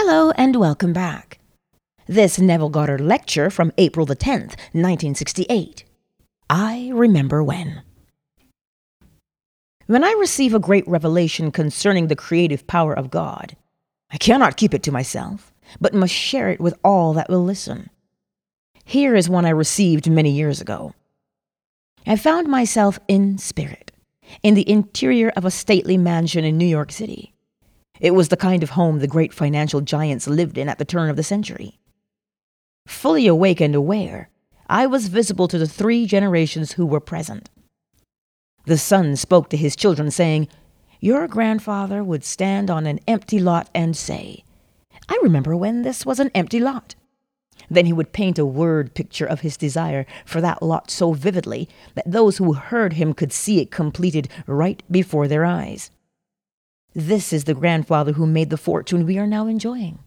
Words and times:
Hello 0.00 0.30
and 0.36 0.54
welcome 0.54 0.92
back. 0.92 1.40
This 2.06 2.38
Neville 2.38 2.68
Goddard 2.68 3.00
lecture 3.00 3.50
from 3.50 3.72
April 3.78 4.06
the 4.06 4.14
10th, 4.14 4.54
1968. 4.70 5.82
I 6.48 6.92
remember 6.94 7.42
when. 7.42 7.82
When 9.88 10.04
I 10.04 10.12
receive 10.20 10.54
a 10.54 10.60
great 10.60 10.86
revelation 10.86 11.50
concerning 11.50 12.06
the 12.06 12.14
creative 12.14 12.64
power 12.68 12.96
of 12.96 13.10
God, 13.10 13.56
I 14.08 14.18
cannot 14.18 14.56
keep 14.56 14.72
it 14.72 14.84
to 14.84 14.92
myself, 14.92 15.52
but 15.80 15.94
must 15.94 16.14
share 16.14 16.48
it 16.48 16.60
with 16.60 16.78
all 16.84 17.12
that 17.14 17.28
will 17.28 17.42
listen. 17.42 17.90
Here 18.84 19.16
is 19.16 19.28
one 19.28 19.46
I 19.46 19.50
received 19.50 20.08
many 20.08 20.30
years 20.30 20.60
ago. 20.60 20.94
I 22.06 22.14
found 22.14 22.46
myself 22.46 23.00
in 23.08 23.36
spirit, 23.38 23.90
in 24.44 24.54
the 24.54 24.70
interior 24.70 25.30
of 25.30 25.44
a 25.44 25.50
stately 25.50 25.98
mansion 25.98 26.44
in 26.44 26.56
New 26.56 26.66
York 26.66 26.92
City. 26.92 27.34
It 28.00 28.12
was 28.12 28.28
the 28.28 28.36
kind 28.36 28.62
of 28.62 28.70
home 28.70 28.98
the 28.98 29.06
great 29.06 29.32
financial 29.32 29.80
giants 29.80 30.26
lived 30.26 30.58
in 30.58 30.68
at 30.68 30.78
the 30.78 30.84
turn 30.84 31.10
of 31.10 31.16
the 31.16 31.22
century. 31.22 31.78
Fully 32.86 33.26
awake 33.26 33.60
and 33.60 33.74
aware, 33.74 34.30
I 34.68 34.86
was 34.86 35.08
visible 35.08 35.48
to 35.48 35.58
the 35.58 35.68
three 35.68 36.06
generations 36.06 36.72
who 36.72 36.86
were 36.86 37.00
present. 37.00 37.50
The 38.66 38.78
son 38.78 39.16
spoke 39.16 39.48
to 39.50 39.56
his 39.56 39.76
children, 39.76 40.10
saying, 40.10 40.48
Your 41.00 41.26
grandfather 41.26 42.04
would 42.04 42.24
stand 42.24 42.70
on 42.70 42.86
an 42.86 43.00
empty 43.08 43.38
lot 43.38 43.70
and 43.74 43.96
say, 43.96 44.44
I 45.08 45.18
remember 45.22 45.56
when 45.56 45.82
this 45.82 46.04
was 46.04 46.20
an 46.20 46.30
empty 46.34 46.60
lot. 46.60 46.94
Then 47.70 47.86
he 47.86 47.92
would 47.92 48.12
paint 48.12 48.38
a 48.38 48.46
word 48.46 48.94
picture 48.94 49.26
of 49.26 49.40
his 49.40 49.56
desire 49.56 50.06
for 50.24 50.40
that 50.40 50.62
lot 50.62 50.90
so 50.90 51.12
vividly 51.12 51.68
that 51.94 52.10
those 52.10 52.38
who 52.38 52.52
heard 52.54 52.94
him 52.94 53.12
could 53.12 53.32
see 53.32 53.60
it 53.60 53.70
completed 53.70 54.28
right 54.46 54.82
before 54.90 55.28
their 55.28 55.44
eyes. 55.44 55.90
This 56.94 57.32
is 57.32 57.44
the 57.44 57.54
grandfather 57.54 58.12
who 58.12 58.26
made 58.26 58.50
the 58.50 58.56
fortune 58.56 59.06
we 59.06 59.18
are 59.18 59.26
now 59.26 59.46
enjoying. 59.46 59.98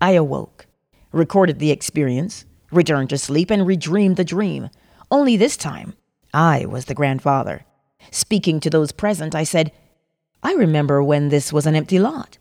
I 0.00 0.12
awoke, 0.12 0.66
recorded 1.12 1.58
the 1.58 1.70
experience, 1.70 2.44
returned 2.72 3.10
to 3.10 3.18
sleep, 3.18 3.50
and 3.50 3.62
redreamed 3.62 4.16
the 4.16 4.24
dream. 4.24 4.70
Only 5.10 5.36
this 5.36 5.56
time, 5.56 5.94
I 6.34 6.66
was 6.66 6.86
the 6.86 6.94
grandfather. 6.94 7.64
Speaking 8.10 8.60
to 8.60 8.70
those 8.70 8.92
present, 8.92 9.34
I 9.34 9.44
said, 9.44 9.72
I 10.42 10.54
remember 10.54 11.02
when 11.02 11.28
this 11.28 11.52
was 11.52 11.66
an 11.66 11.76
empty 11.76 11.98
lot. 11.98 12.38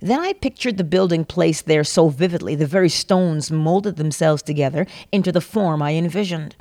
Then 0.00 0.20
I 0.20 0.32
pictured 0.34 0.76
the 0.76 0.84
building 0.84 1.24
placed 1.24 1.66
there 1.66 1.84
so 1.84 2.08
vividly, 2.08 2.54
the 2.54 2.66
very 2.66 2.88
stones 2.88 3.50
molded 3.50 3.96
themselves 3.96 4.42
together 4.42 4.86
into 5.12 5.32
the 5.32 5.40
form 5.40 5.80
I 5.80 5.92
envisioned. 5.92 6.56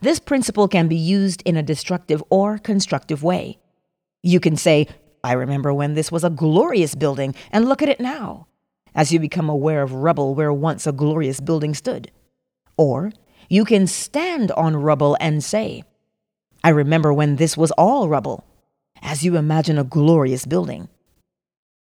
This 0.00 0.18
principle 0.18 0.66
can 0.66 0.88
be 0.88 0.96
used 0.96 1.42
in 1.44 1.56
a 1.56 1.62
destructive 1.62 2.24
or 2.30 2.58
constructive 2.58 3.22
way. 3.22 3.58
You 4.22 4.40
can 4.40 4.56
say, 4.56 4.86
I 5.22 5.32
remember 5.32 5.72
when 5.72 5.94
this 5.94 6.10
was 6.10 6.24
a 6.24 6.30
glorious 6.30 6.94
building, 6.94 7.34
and 7.50 7.68
look 7.68 7.82
at 7.82 7.88
it 7.88 8.00
now, 8.00 8.46
as 8.94 9.12
you 9.12 9.18
become 9.18 9.48
aware 9.48 9.82
of 9.82 9.92
rubble 9.92 10.34
where 10.34 10.52
once 10.52 10.86
a 10.86 10.92
glorious 10.92 11.40
building 11.40 11.74
stood. 11.74 12.10
Or 12.76 13.12
you 13.48 13.64
can 13.64 13.86
stand 13.86 14.50
on 14.52 14.76
rubble 14.76 15.16
and 15.20 15.42
say, 15.42 15.82
I 16.62 16.70
remember 16.70 17.12
when 17.12 17.36
this 17.36 17.56
was 17.56 17.70
all 17.72 18.08
rubble, 18.08 18.44
as 19.02 19.24
you 19.24 19.36
imagine 19.36 19.78
a 19.78 19.84
glorious 19.84 20.46
building. 20.46 20.88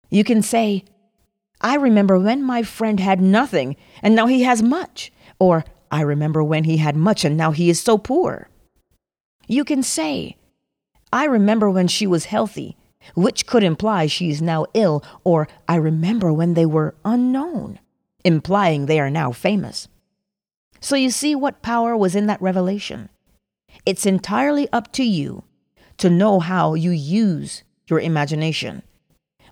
You 0.10 0.24
can 0.24 0.42
say, 0.42 0.84
I 1.62 1.76
remember 1.76 2.18
when 2.18 2.42
my 2.44 2.64
friend 2.64 3.00
had 3.00 3.22
nothing 3.22 3.76
and 4.02 4.16
now 4.16 4.28
he 4.28 4.44
has 4.44 4.64
much. 4.64 5.12
Or, 5.40 5.66
I 5.92 6.02
remember 6.02 6.44
when 6.44 6.64
he 6.64 6.78
had 6.78 6.96
much 6.96 7.26
and 7.26 7.36
now 7.36 7.52
he 7.52 7.70
is 7.70 7.80
so 7.80 7.98
poor. 7.98 8.50
You 9.48 9.64
can 9.64 9.84
say, 9.84 10.38
I 11.12 11.26
remember 11.26 11.70
when 11.70 11.88
she 11.88 12.06
was 12.08 12.26
healthy, 12.26 12.78
which 13.16 13.46
could 13.46 13.64
imply 13.64 14.08
she 14.08 14.30
is 14.30 14.42
now 14.42 14.66
ill, 14.74 15.04
or 15.24 15.48
I 15.68 15.76
remember 15.76 16.32
when 16.32 16.54
they 16.54 16.66
were 16.66 16.96
unknown, 17.04 17.80
implying 18.24 18.86
they 18.86 19.00
are 19.00 19.10
now 19.10 19.32
famous. 19.32 19.88
So 20.80 20.96
you 20.96 21.10
see 21.10 21.36
what 21.36 21.62
power 21.62 21.96
was 21.98 22.16
in 22.16 22.28
that 22.28 22.42
revelation. 22.42 23.10
It's 23.86 24.06
entirely 24.06 24.68
up 24.72 24.92
to 24.94 25.04
you 25.04 25.44
to 25.98 26.10
know 26.10 26.40
how 26.40 26.74
you 26.74 26.92
use 26.92 27.64
your 27.88 28.00
imagination 28.00 28.84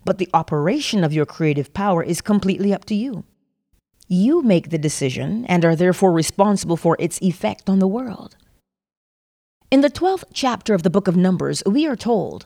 but 0.07 0.19
the 0.19 0.29
operation 0.33 1.03
of 1.03 1.11
your 1.11 1.25
creative 1.25 1.73
power 1.73 2.01
is 2.01 2.21
completely 2.21 2.73
up 2.73 2.85
to 2.85 2.95
you. 2.95 3.25
You 4.07 4.41
make 4.41 4.69
the 4.69 4.77
decision 4.77 5.45
and 5.47 5.65
are 5.65 5.75
therefore 5.75 6.13
responsible 6.13 6.77
for 6.77 6.95
its 6.97 7.21
effect 7.21 7.69
on 7.69 7.79
the 7.79 7.89
world. 7.89 8.37
In 9.69 9.81
the 9.81 9.89
12th 9.89 10.23
chapter 10.31 10.73
of 10.73 10.83
the 10.83 10.89
book 10.89 11.09
of 11.09 11.17
Numbers, 11.17 11.61
we 11.65 11.85
are 11.85 11.97
told, 11.97 12.45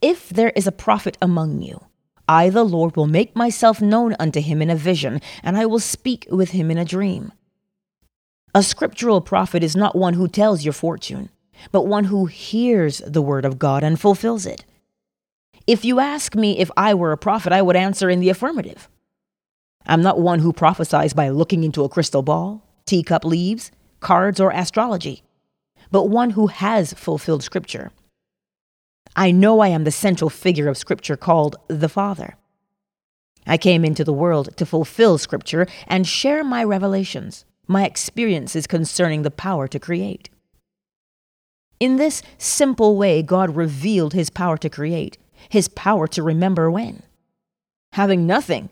If 0.00 0.30
there 0.30 0.48
is 0.56 0.66
a 0.66 0.72
prophet 0.72 1.18
among 1.20 1.60
you, 1.60 1.84
I, 2.26 2.48
the 2.48 2.64
Lord, 2.64 2.96
will 2.96 3.06
make 3.06 3.36
myself 3.36 3.82
known 3.82 4.16
unto 4.18 4.40
him 4.40 4.62
in 4.62 4.70
a 4.70 4.74
vision, 4.74 5.20
and 5.42 5.58
I 5.58 5.66
will 5.66 5.78
speak 5.78 6.26
with 6.30 6.52
him 6.52 6.70
in 6.70 6.78
a 6.78 6.86
dream. 6.86 7.32
A 8.54 8.62
scriptural 8.62 9.20
prophet 9.20 9.62
is 9.62 9.76
not 9.76 9.94
one 9.94 10.14
who 10.14 10.26
tells 10.26 10.64
your 10.64 10.72
fortune, 10.72 11.28
but 11.70 11.86
one 11.86 12.04
who 12.04 12.24
hears 12.24 13.02
the 13.06 13.20
word 13.20 13.44
of 13.44 13.58
God 13.58 13.82
and 13.82 14.00
fulfills 14.00 14.46
it. 14.46 14.64
If 15.66 15.84
you 15.84 16.00
ask 16.00 16.34
me 16.34 16.58
if 16.58 16.70
I 16.78 16.94
were 16.94 17.12
a 17.12 17.18
prophet, 17.18 17.52
I 17.52 17.60
would 17.60 17.76
answer 17.76 18.08
in 18.08 18.20
the 18.20 18.30
affirmative. 18.30 18.88
I'm 19.84 20.00
not 20.00 20.18
one 20.18 20.38
who 20.38 20.54
prophesies 20.54 21.12
by 21.12 21.28
looking 21.28 21.62
into 21.62 21.84
a 21.84 21.90
crystal 21.90 22.22
ball, 22.22 22.66
teacup 22.86 23.26
leaves, 23.26 23.70
cards, 24.00 24.40
or 24.40 24.50
astrology, 24.50 25.22
but 25.90 26.04
one 26.04 26.30
who 26.30 26.48
has 26.48 26.92
fulfilled 26.92 27.42
Scripture. 27.42 27.90
I 29.16 29.30
know 29.30 29.60
I 29.60 29.68
am 29.68 29.84
the 29.84 29.90
central 29.90 30.30
figure 30.30 30.68
of 30.68 30.76
Scripture 30.76 31.16
called 31.16 31.56
the 31.68 31.88
Father. 31.88 32.36
I 33.46 33.56
came 33.56 33.84
into 33.84 34.04
the 34.04 34.12
world 34.12 34.56
to 34.56 34.66
fulfill 34.66 35.18
Scripture 35.18 35.66
and 35.86 36.06
share 36.06 36.44
my 36.44 36.62
revelations, 36.62 37.44
my 37.66 37.84
experiences 37.84 38.66
concerning 38.66 39.22
the 39.22 39.30
power 39.30 39.66
to 39.68 39.78
create. 39.78 40.30
In 41.80 41.96
this 41.96 42.22
simple 42.36 42.96
way, 42.96 43.22
God 43.22 43.56
revealed 43.56 44.12
his 44.12 44.30
power 44.30 44.56
to 44.58 44.68
create 44.68 45.18
his 45.48 45.68
power 45.68 46.06
to 46.08 46.22
remember 46.22 46.70
when. 46.70 47.02
Having 47.92 48.26
nothing, 48.26 48.68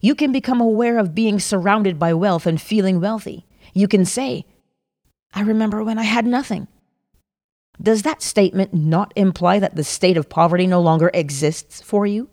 you 0.00 0.14
can 0.14 0.32
become 0.32 0.60
aware 0.60 0.98
of 0.98 1.14
being 1.14 1.38
surrounded 1.38 1.98
by 1.98 2.12
wealth 2.14 2.46
and 2.46 2.60
feeling 2.60 3.00
wealthy. 3.00 3.46
You 3.74 3.88
can 3.88 4.04
say, 4.04 4.44
I 5.34 5.42
remember 5.42 5.84
when 5.84 5.98
I 5.98 6.04
had 6.04 6.26
nothing. 6.26 6.68
Does 7.80 8.02
that 8.02 8.22
statement 8.22 8.74
not 8.74 9.12
imply 9.14 9.58
that 9.58 9.76
the 9.76 9.84
state 9.84 10.16
of 10.16 10.28
poverty 10.28 10.66
no 10.66 10.80
longer 10.80 11.10
exists 11.14 11.80
for 11.80 12.06
you? 12.06 12.28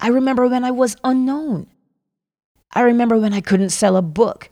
I 0.00 0.08
remember 0.08 0.48
when 0.48 0.64
I 0.64 0.70
was 0.70 0.96
unknown. 1.04 1.66
I 2.72 2.82
remember 2.82 3.18
when 3.18 3.32
I 3.32 3.40
couldn't 3.40 3.70
sell 3.70 3.96
a 3.96 4.02
book. 4.02 4.50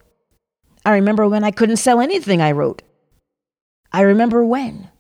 I 0.85 0.93
remember 0.93 1.29
when 1.29 1.45
I 1.45 1.51
couldn't 1.51 1.77
sell 1.77 2.01
anything 2.01 2.41
I 2.43 2.53
wrote. 2.53 2.83
I 3.93 4.03
remember 4.03 4.45
when. 4.45 4.91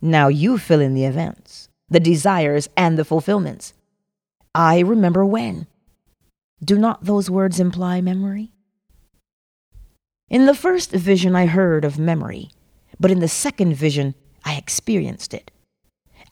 Now 0.00 0.28
you 0.28 0.58
fill 0.58 0.80
in 0.80 0.94
the 0.94 1.04
events 1.04 1.68
the 1.92 2.00
desires, 2.00 2.68
and 2.76 2.98
the 2.98 3.04
fulfillments. 3.04 3.74
I 4.54 4.80
remember 4.80 5.24
when. 5.24 5.66
Do 6.64 6.78
not 6.78 7.04
those 7.04 7.30
words 7.30 7.60
imply 7.60 8.00
memory? 8.00 8.51
In 10.32 10.46
the 10.46 10.54
first 10.54 10.92
vision, 10.92 11.36
I 11.36 11.44
heard 11.44 11.84
of 11.84 11.98
memory, 11.98 12.48
but 12.98 13.10
in 13.10 13.18
the 13.18 13.28
second 13.28 13.74
vision, 13.74 14.14
I 14.46 14.54
experienced 14.54 15.34
it. 15.34 15.50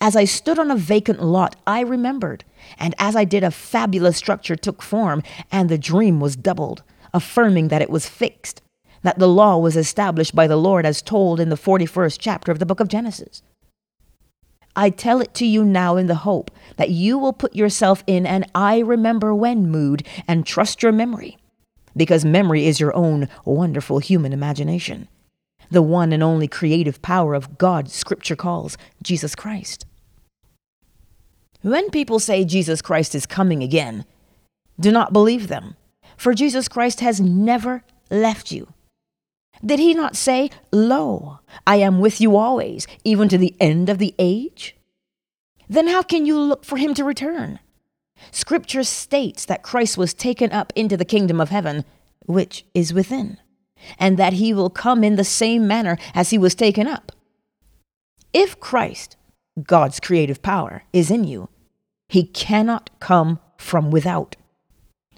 As 0.01 0.17
I 0.17 0.25
stood 0.25 0.59
on 0.59 0.71
a 0.71 0.75
vacant 0.75 1.23
lot, 1.23 1.57
I 1.67 1.81
remembered, 1.81 2.43
and 2.79 2.95
as 2.99 3.15
I 3.15 3.25
did, 3.25 3.45
a 3.45 3.51
fabulous 3.51 4.17
structure 4.17 4.57
took 4.57 4.81
form, 4.81 5.23
and 5.53 5.69
the 5.69 5.77
dream 5.77 6.19
was 6.19 6.35
doubled, 6.35 6.83
affirming 7.13 7.69
that 7.69 7.83
it 7.83 7.91
was 7.91 8.09
fixed, 8.09 8.63
that 9.03 9.19
the 9.19 9.29
law 9.29 9.59
was 9.59 9.77
established 9.77 10.35
by 10.35 10.47
the 10.47 10.57
Lord 10.57 10.87
as 10.87 11.03
told 11.03 11.39
in 11.39 11.51
the 11.51 11.55
41st 11.55 12.17
chapter 12.19 12.51
of 12.51 12.59
the 12.59 12.65
book 12.65 12.81
of 12.81 12.89
Genesis. 12.89 13.43
I 14.75 14.89
tell 14.89 15.21
it 15.21 15.35
to 15.35 15.45
you 15.45 15.63
now 15.63 15.97
in 15.97 16.07
the 16.07 16.15
hope 16.15 16.51
that 16.79 16.89
you 16.89 17.19
will 17.19 17.35
put 17.35 17.55
yourself 17.55 18.03
in 18.07 18.25
an 18.25 18.47
I 18.55 18.79
remember 18.79 19.35
when 19.35 19.71
mood 19.71 20.07
and 20.27 20.47
trust 20.47 20.83
your 20.83 20.93
memory, 20.93 21.37
because 21.97 22.25
memory 22.25 22.67
is 22.67 22.81
your 22.81 22.95
own 22.97 23.29
wonderful 23.45 23.99
human 23.99 24.33
imagination, 24.33 25.09
the 25.71 25.83
one 25.83 26.13
and 26.13 26.23
only 26.23 26.49
creative 26.49 27.03
power 27.03 27.35
of 27.35 27.59
God 27.59 27.91
Scripture 27.91 28.37
calls 28.37 28.77
Jesus 29.03 29.35
Christ. 29.35 29.87
When 31.63 31.91
people 31.91 32.19
say 32.19 32.45
Jesus 32.45 32.81
Christ 32.81 33.15
is 33.15 33.27
coming 33.27 33.63
again, 33.63 34.05
do 34.79 34.91
not 34.91 35.13
believe 35.13 35.49
them, 35.49 35.77
for 36.17 36.33
Jesus 36.33 36.69
Christ 36.69 37.01
has 37.01 37.21
never 37.21 37.85
left 38.11 38.51
you. 38.51 38.73
Did 39.65 39.79
he 39.79 39.93
not 39.93 40.17
say, 40.17 40.51
Lo, 40.73 41.41
I 41.67 41.77
am 41.77 42.01
with 42.01 42.21
you 42.21 42.37
always, 42.37 42.87
even 43.05 43.29
to 43.29 43.37
the 43.37 43.55
end 43.61 43.91
of 43.91 43.99
the 43.99 44.15
age? 44.19 44.75
Then 45.69 45.87
how 45.87 46.03
can 46.03 46.25
you 46.25 46.39
look 46.39 46.65
for 46.65 46.79
him 46.79 46.95
to 46.95 47.05
return? 47.05 47.59
Scripture 48.31 48.85
states 48.85 49.45
that 49.45 49.63
Christ 49.63 49.99
was 49.99 50.15
taken 50.15 50.53
up 50.53 50.73
into 50.77 50.97
the 50.97 51.05
kingdom 51.05 51.41
of 51.41 51.51
heaven, 51.51 51.85
which 52.27 52.65
is 52.75 52.95
within, 52.95 53.39
and 53.99 54.17
that 54.17 54.35
he 54.35 54.53
will 54.53 54.71
come 54.71 55.03
in 55.03 55.17
the 55.17 55.25
same 55.25 55.67
manner 55.67 55.99
as 56.15 56.31
he 56.31 56.39
was 56.39 56.55
taken 56.55 56.87
up. 56.87 57.13
If 58.33 58.61
Christ, 58.61 59.17
God's 59.63 59.99
creative 59.99 60.43
power, 60.43 60.85
is 60.93 61.11
in 61.11 61.25
you, 61.25 61.49
He 62.09 62.25
cannot 62.25 62.91
come 63.01 63.41
from 63.57 63.91
without. 63.91 64.37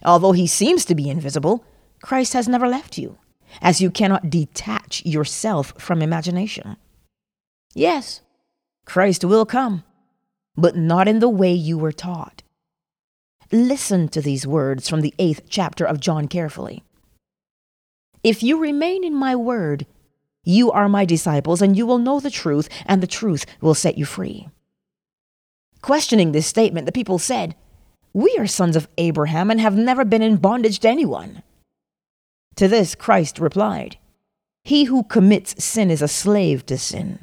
Although 0.04 0.32
he 0.32 0.46
seems 0.46 0.84
to 0.86 0.94
be 0.94 1.08
invisible, 1.08 1.64
Christ 2.02 2.32
has 2.32 2.48
never 2.48 2.66
left 2.66 2.98
you, 2.98 3.18
as 3.60 3.80
you 3.80 3.90
cannot 3.90 4.30
detach 4.30 5.04
yourself 5.04 5.74
from 5.78 6.02
imagination. 6.02 6.76
Yes, 7.74 8.20
Christ 8.84 9.24
will 9.24 9.46
come, 9.46 9.84
but 10.56 10.76
not 10.76 11.08
in 11.08 11.20
the 11.20 11.28
way 11.28 11.52
you 11.52 11.78
were 11.78 11.92
taught. 11.92 12.42
Listen 13.54 14.08
to 14.08 14.22
these 14.22 14.46
words 14.46 14.88
from 14.88 15.02
the 15.02 15.12
eighth 15.18 15.42
chapter 15.46 15.84
of 15.84 16.00
John 16.00 16.26
carefully. 16.26 16.82
If 18.24 18.42
you 18.42 18.58
remain 18.58 19.04
in 19.04 19.14
my 19.14 19.36
word, 19.36 19.84
you 20.42 20.72
are 20.72 20.88
my 20.88 21.04
disciples, 21.04 21.60
and 21.60 21.76
you 21.76 21.84
will 21.84 21.98
know 21.98 22.18
the 22.18 22.30
truth, 22.30 22.70
and 22.86 23.02
the 23.02 23.06
truth 23.06 23.44
will 23.60 23.74
set 23.74 23.98
you 23.98 24.06
free. 24.06 24.48
Questioning 25.82 26.32
this 26.32 26.46
statement, 26.46 26.86
the 26.86 26.92
people 26.92 27.18
said, 27.18 27.54
We 28.14 28.34
are 28.38 28.46
sons 28.46 28.74
of 28.74 28.88
Abraham 28.96 29.50
and 29.50 29.60
have 29.60 29.76
never 29.76 30.06
been 30.06 30.22
in 30.22 30.36
bondage 30.36 30.78
to 30.80 30.88
anyone. 30.88 31.42
To 32.56 32.68
this, 32.68 32.94
Christ 32.94 33.38
replied, 33.38 33.98
He 34.64 34.84
who 34.84 35.04
commits 35.04 35.62
sin 35.62 35.90
is 35.90 36.00
a 36.00 36.08
slave 36.08 36.64
to 36.66 36.78
sin. 36.78 37.22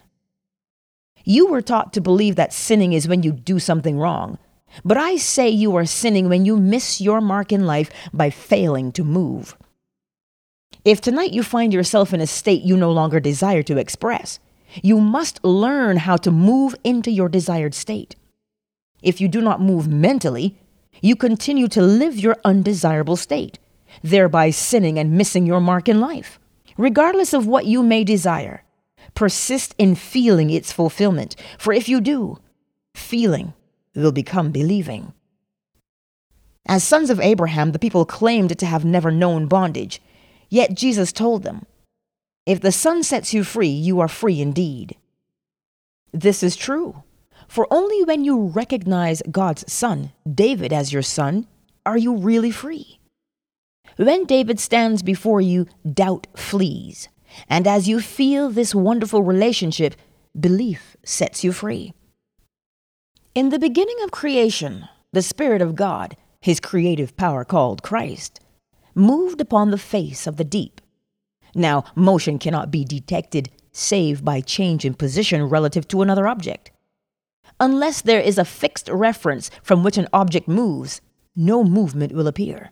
You 1.25 1.47
were 1.47 1.61
taught 1.63 1.91
to 1.93 2.01
believe 2.01 2.35
that 2.35 2.53
sinning 2.53 2.93
is 2.93 3.07
when 3.07 3.23
you 3.23 3.31
do 3.31 3.57
something 3.57 3.97
wrong, 3.97 4.37
but 4.83 4.97
I 4.97 5.17
say 5.17 5.49
you 5.49 5.75
are 5.75 5.85
sinning 5.85 6.29
when 6.29 6.45
you 6.45 6.57
miss 6.57 7.01
your 7.01 7.21
mark 7.21 7.51
in 7.51 7.65
life 7.65 7.89
by 8.13 8.29
failing 8.29 8.91
to 8.93 9.03
move. 9.03 9.55
If 10.85 11.01
tonight 11.01 11.33
you 11.33 11.43
find 11.43 11.73
yourself 11.73 12.13
in 12.13 12.21
a 12.21 12.27
state 12.27 12.63
you 12.63 12.77
no 12.77 12.91
longer 12.91 13.19
desire 13.19 13.63
to 13.63 13.77
express, 13.77 14.39
you 14.81 14.99
must 14.99 15.43
learn 15.43 15.97
how 15.97 16.15
to 16.17 16.31
move 16.31 16.75
into 16.83 17.11
your 17.11 17.29
desired 17.29 17.73
state. 17.73 18.15
If 19.01 19.19
you 19.19 19.27
do 19.27 19.41
not 19.41 19.61
move 19.61 19.87
mentally, 19.87 20.57
you 21.01 21.15
continue 21.15 21.67
to 21.69 21.81
live 21.81 22.17
your 22.17 22.37
undesirable 22.43 23.15
state, 23.15 23.59
thereby 24.03 24.51
sinning 24.51 24.99
and 24.99 25.17
missing 25.17 25.45
your 25.45 25.61
mark 25.61 25.89
in 25.89 25.99
life. 25.99 26.39
Regardless 26.77 27.33
of 27.33 27.47
what 27.47 27.65
you 27.65 27.83
may 27.83 28.03
desire, 28.03 28.63
persist 29.15 29.75
in 29.77 29.95
feeling 29.95 30.49
its 30.49 30.71
fulfillment, 30.71 31.35
for 31.57 31.73
if 31.73 31.89
you 31.89 31.99
do, 31.99 32.37
feeling 32.93 33.53
will 33.95 34.11
become 34.11 34.51
believing. 34.51 35.13
As 36.67 36.83
sons 36.83 37.09
of 37.09 37.19
Abraham, 37.19 37.71
the 37.71 37.79
people 37.79 38.05
claimed 38.05 38.57
to 38.57 38.65
have 38.65 38.85
never 38.85 39.11
known 39.11 39.47
bondage, 39.47 40.01
yet 40.49 40.75
Jesus 40.75 41.11
told 41.11 41.43
them, 41.43 41.65
If 42.45 42.61
the 42.61 42.71
Son 42.71 43.01
sets 43.03 43.33
you 43.33 43.43
free, 43.43 43.69
you 43.69 43.99
are 43.99 44.07
free 44.07 44.39
indeed. 44.39 44.95
This 46.11 46.43
is 46.43 46.55
true, 46.55 47.03
for 47.47 47.67
only 47.71 48.03
when 48.03 48.23
you 48.23 48.47
recognize 48.47 49.23
God's 49.31 49.71
Son, 49.71 50.11
David, 50.31 50.71
as 50.71 50.93
your 50.93 51.01
son, 51.01 51.47
are 51.85 51.97
you 51.97 52.17
really 52.17 52.51
free. 52.51 52.99
When 53.97 54.25
David 54.25 54.59
stands 54.59 55.01
before 55.01 55.41
you, 55.41 55.67
doubt 55.91 56.27
flees. 56.35 57.09
And 57.47 57.67
as 57.67 57.87
you 57.87 57.99
feel 57.99 58.49
this 58.49 58.73
wonderful 58.73 59.23
relationship, 59.23 59.95
belief 60.39 60.95
sets 61.03 61.43
you 61.43 61.51
free. 61.51 61.93
In 63.39 63.47
the 63.47 63.57
beginning 63.57 63.95
of 64.03 64.11
creation, 64.11 64.89
the 65.13 65.21
Spirit 65.21 65.61
of 65.61 65.77
God, 65.77 66.17
his 66.41 66.59
creative 66.59 67.15
power 67.15 67.45
called 67.45 67.81
Christ, 67.81 68.41
moved 68.93 69.39
upon 69.39 69.71
the 69.71 69.77
face 69.77 70.27
of 70.27 70.35
the 70.35 70.43
deep. 70.43 70.81
Now, 71.55 71.85
motion 71.95 72.37
cannot 72.37 72.69
be 72.69 72.83
detected 72.83 73.49
save 73.71 74.25
by 74.25 74.41
change 74.41 74.83
in 74.83 74.93
position 74.93 75.47
relative 75.47 75.87
to 75.87 76.01
another 76.01 76.27
object. 76.27 76.71
Unless 77.61 78.01
there 78.01 78.19
is 78.19 78.37
a 78.37 78.43
fixed 78.43 78.89
reference 78.89 79.49
from 79.63 79.85
which 79.85 79.97
an 79.97 80.09
object 80.11 80.49
moves, 80.49 80.99
no 81.33 81.63
movement 81.63 82.11
will 82.11 82.27
appear. 82.27 82.71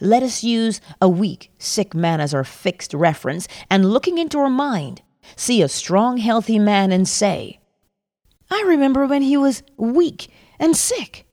Let 0.00 0.24
us 0.24 0.42
use 0.42 0.80
a 1.00 1.08
weak, 1.08 1.52
sick 1.60 1.94
man 1.94 2.20
as 2.20 2.34
our 2.34 2.42
fixed 2.42 2.92
reference, 2.92 3.46
and 3.70 3.92
looking 3.92 4.18
into 4.18 4.40
our 4.40 4.50
mind, 4.50 5.02
see 5.36 5.62
a 5.62 5.68
strong, 5.68 6.16
healthy 6.16 6.58
man 6.58 6.90
and 6.90 7.06
say, 7.06 7.60
I 8.50 8.62
remember 8.66 9.06
when 9.06 9.22
he 9.22 9.36
was 9.36 9.62
weak 9.76 10.28
and 10.58 10.76
sick. 10.76 11.26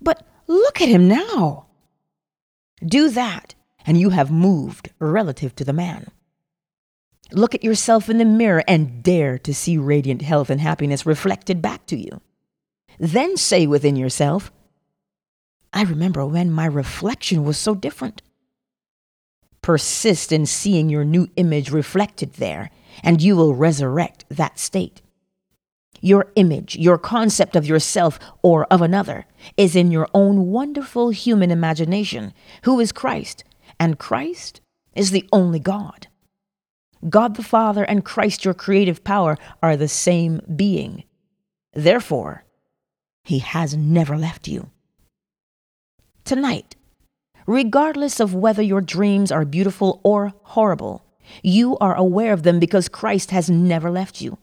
But 0.00 0.26
look 0.46 0.80
at 0.80 0.88
him 0.88 1.08
now. 1.08 1.66
Do 2.84 3.08
that, 3.10 3.54
and 3.86 3.98
you 3.98 4.10
have 4.10 4.30
moved 4.30 4.90
relative 4.98 5.54
to 5.56 5.64
the 5.64 5.72
man. 5.72 6.08
Look 7.32 7.54
at 7.54 7.64
yourself 7.64 8.08
in 8.08 8.18
the 8.18 8.24
mirror 8.24 8.62
and 8.68 9.02
dare 9.02 9.38
to 9.38 9.54
see 9.54 9.78
radiant 9.78 10.22
health 10.22 10.50
and 10.50 10.60
happiness 10.60 11.06
reflected 11.06 11.62
back 11.62 11.86
to 11.86 11.96
you. 11.96 12.20
Then 12.98 13.36
say 13.36 13.66
within 13.66 13.96
yourself, 13.96 14.52
I 15.72 15.82
remember 15.82 16.24
when 16.24 16.52
my 16.52 16.66
reflection 16.66 17.42
was 17.42 17.58
so 17.58 17.74
different. 17.74 18.22
Persist 19.62 20.30
in 20.30 20.46
seeing 20.46 20.88
your 20.88 21.04
new 21.04 21.28
image 21.36 21.70
reflected 21.70 22.34
there, 22.34 22.70
and 23.02 23.20
you 23.20 23.34
will 23.34 23.54
resurrect 23.54 24.24
that 24.28 24.58
state. 24.58 25.02
Your 26.00 26.32
image, 26.36 26.76
your 26.76 26.98
concept 26.98 27.56
of 27.56 27.66
yourself 27.66 28.18
or 28.42 28.66
of 28.66 28.82
another, 28.82 29.26
is 29.56 29.74
in 29.74 29.90
your 29.90 30.08
own 30.14 30.46
wonderful 30.46 31.10
human 31.10 31.50
imagination, 31.50 32.32
who 32.62 32.80
is 32.80 32.92
Christ, 32.92 33.44
and 33.80 33.98
Christ 33.98 34.60
is 34.94 35.10
the 35.10 35.28
only 35.32 35.58
God. 35.58 36.08
God 37.08 37.36
the 37.36 37.42
Father 37.42 37.84
and 37.84 38.04
Christ, 38.04 38.44
your 38.44 38.54
creative 38.54 39.04
power, 39.04 39.36
are 39.62 39.76
the 39.76 39.88
same 39.88 40.40
being. 40.54 41.04
Therefore, 41.72 42.44
He 43.24 43.40
has 43.40 43.76
never 43.76 44.16
left 44.16 44.48
you. 44.48 44.70
Tonight, 46.24 46.76
regardless 47.46 48.20
of 48.20 48.34
whether 48.34 48.62
your 48.62 48.80
dreams 48.80 49.30
are 49.30 49.44
beautiful 49.44 50.00
or 50.02 50.32
horrible, 50.42 51.04
you 51.42 51.76
are 51.78 51.94
aware 51.94 52.32
of 52.32 52.42
them 52.42 52.58
because 52.58 52.88
Christ 52.88 53.30
has 53.30 53.50
never 53.50 53.90
left 53.90 54.20
you. 54.20 54.38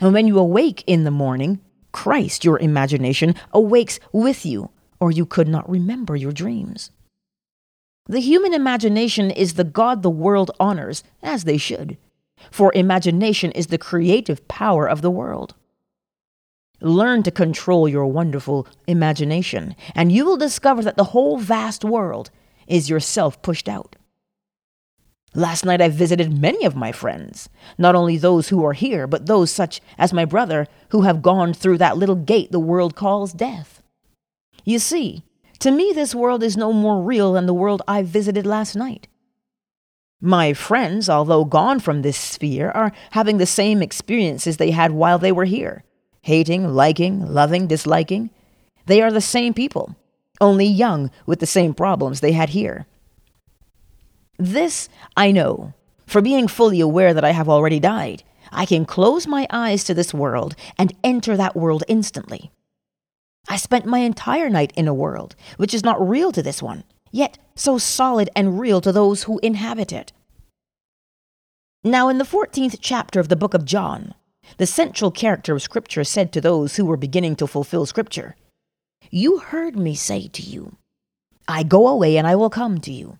And 0.00 0.12
when 0.12 0.26
you 0.26 0.38
awake 0.38 0.84
in 0.86 1.04
the 1.04 1.10
morning, 1.10 1.60
Christ, 1.92 2.44
your 2.44 2.58
imagination, 2.58 3.34
awakes 3.52 3.98
with 4.12 4.44
you, 4.44 4.70
or 5.00 5.10
you 5.10 5.24
could 5.26 5.48
not 5.48 5.68
remember 5.68 6.16
your 6.16 6.32
dreams. 6.32 6.90
The 8.08 8.20
human 8.20 8.54
imagination 8.54 9.30
is 9.30 9.54
the 9.54 9.64
God 9.64 10.02
the 10.02 10.10
world 10.10 10.50
honors, 10.60 11.02
as 11.22 11.44
they 11.44 11.56
should, 11.56 11.96
for 12.50 12.72
imagination 12.74 13.50
is 13.52 13.68
the 13.68 13.78
creative 13.78 14.46
power 14.46 14.88
of 14.88 15.02
the 15.02 15.10
world. 15.10 15.54
Learn 16.80 17.22
to 17.22 17.30
control 17.30 17.88
your 17.88 18.06
wonderful 18.06 18.68
imagination, 18.86 19.74
and 19.94 20.12
you 20.12 20.26
will 20.26 20.36
discover 20.36 20.82
that 20.82 20.96
the 20.96 21.04
whole 21.04 21.38
vast 21.38 21.84
world 21.84 22.30
is 22.66 22.90
yourself 22.90 23.40
pushed 23.42 23.68
out. 23.68 23.96
Last 25.36 25.66
night 25.66 25.82
I 25.82 25.90
visited 25.90 26.40
many 26.40 26.64
of 26.64 26.74
my 26.74 26.92
friends, 26.92 27.50
not 27.76 27.94
only 27.94 28.16
those 28.16 28.48
who 28.48 28.64
are 28.64 28.72
here, 28.72 29.06
but 29.06 29.26
those 29.26 29.50
such 29.50 29.82
as 29.98 30.14
my 30.14 30.24
brother 30.24 30.66
who 30.88 31.02
have 31.02 31.20
gone 31.20 31.52
through 31.52 31.76
that 31.76 31.98
little 31.98 32.14
gate 32.14 32.52
the 32.52 32.58
world 32.58 32.96
calls 32.96 33.34
death. 33.34 33.82
You 34.64 34.78
see, 34.78 35.24
to 35.58 35.70
me 35.70 35.92
this 35.94 36.14
world 36.14 36.42
is 36.42 36.56
no 36.56 36.72
more 36.72 37.02
real 37.02 37.34
than 37.34 37.44
the 37.44 37.52
world 37.52 37.82
I 37.86 38.02
visited 38.02 38.46
last 38.46 38.74
night. 38.74 39.08
My 40.22 40.54
friends, 40.54 41.10
although 41.10 41.44
gone 41.44 41.80
from 41.80 42.00
this 42.00 42.16
sphere, 42.16 42.70
are 42.70 42.92
having 43.10 43.36
the 43.36 43.44
same 43.44 43.82
experiences 43.82 44.56
they 44.56 44.70
had 44.70 44.92
while 44.92 45.18
they 45.18 45.32
were 45.32 45.44
here 45.44 45.84
hating, 46.22 46.66
liking, 46.66 47.26
loving, 47.26 47.66
disliking. 47.66 48.30
They 48.86 49.02
are 49.02 49.12
the 49.12 49.20
same 49.20 49.52
people, 49.52 49.94
only 50.40 50.66
young 50.66 51.10
with 51.26 51.40
the 51.40 51.46
same 51.46 51.74
problems 51.74 52.20
they 52.20 52.32
had 52.32 52.48
here. 52.48 52.86
This 54.38 54.88
I 55.16 55.32
know, 55.32 55.72
for 56.06 56.20
being 56.20 56.48
fully 56.48 56.80
aware 56.80 57.14
that 57.14 57.24
I 57.24 57.30
have 57.30 57.48
already 57.48 57.80
died, 57.80 58.22
I 58.52 58.66
can 58.66 58.84
close 58.84 59.26
my 59.26 59.46
eyes 59.50 59.82
to 59.84 59.94
this 59.94 60.14
world 60.14 60.54
and 60.78 60.94
enter 61.02 61.36
that 61.36 61.56
world 61.56 61.84
instantly. 61.88 62.50
I 63.48 63.56
spent 63.56 63.86
my 63.86 63.98
entire 63.98 64.50
night 64.50 64.72
in 64.76 64.88
a 64.88 64.94
world 64.94 65.36
which 65.56 65.72
is 65.72 65.84
not 65.84 66.06
real 66.06 66.32
to 66.32 66.42
this 66.42 66.62
one, 66.62 66.84
yet 67.12 67.38
so 67.54 67.78
solid 67.78 68.28
and 68.36 68.60
real 68.60 68.80
to 68.80 68.92
those 68.92 69.24
who 69.24 69.38
inhabit 69.38 69.92
it. 69.92 70.12
Now, 71.82 72.08
in 72.08 72.18
the 72.18 72.24
14th 72.24 72.78
chapter 72.80 73.20
of 73.20 73.28
the 73.28 73.36
book 73.36 73.54
of 73.54 73.64
John, 73.64 74.14
the 74.58 74.66
central 74.66 75.10
character 75.10 75.54
of 75.54 75.62
Scripture 75.62 76.04
said 76.04 76.32
to 76.32 76.40
those 76.40 76.76
who 76.76 76.84
were 76.84 76.96
beginning 76.96 77.36
to 77.36 77.46
fulfill 77.46 77.86
Scripture, 77.86 78.36
You 79.10 79.38
heard 79.38 79.76
me 79.76 79.94
say 79.94 80.26
to 80.28 80.42
you, 80.42 80.76
I 81.48 81.62
go 81.62 81.86
away 81.86 82.16
and 82.16 82.26
I 82.26 82.34
will 82.34 82.50
come 82.50 82.80
to 82.80 82.92
you. 82.92 83.18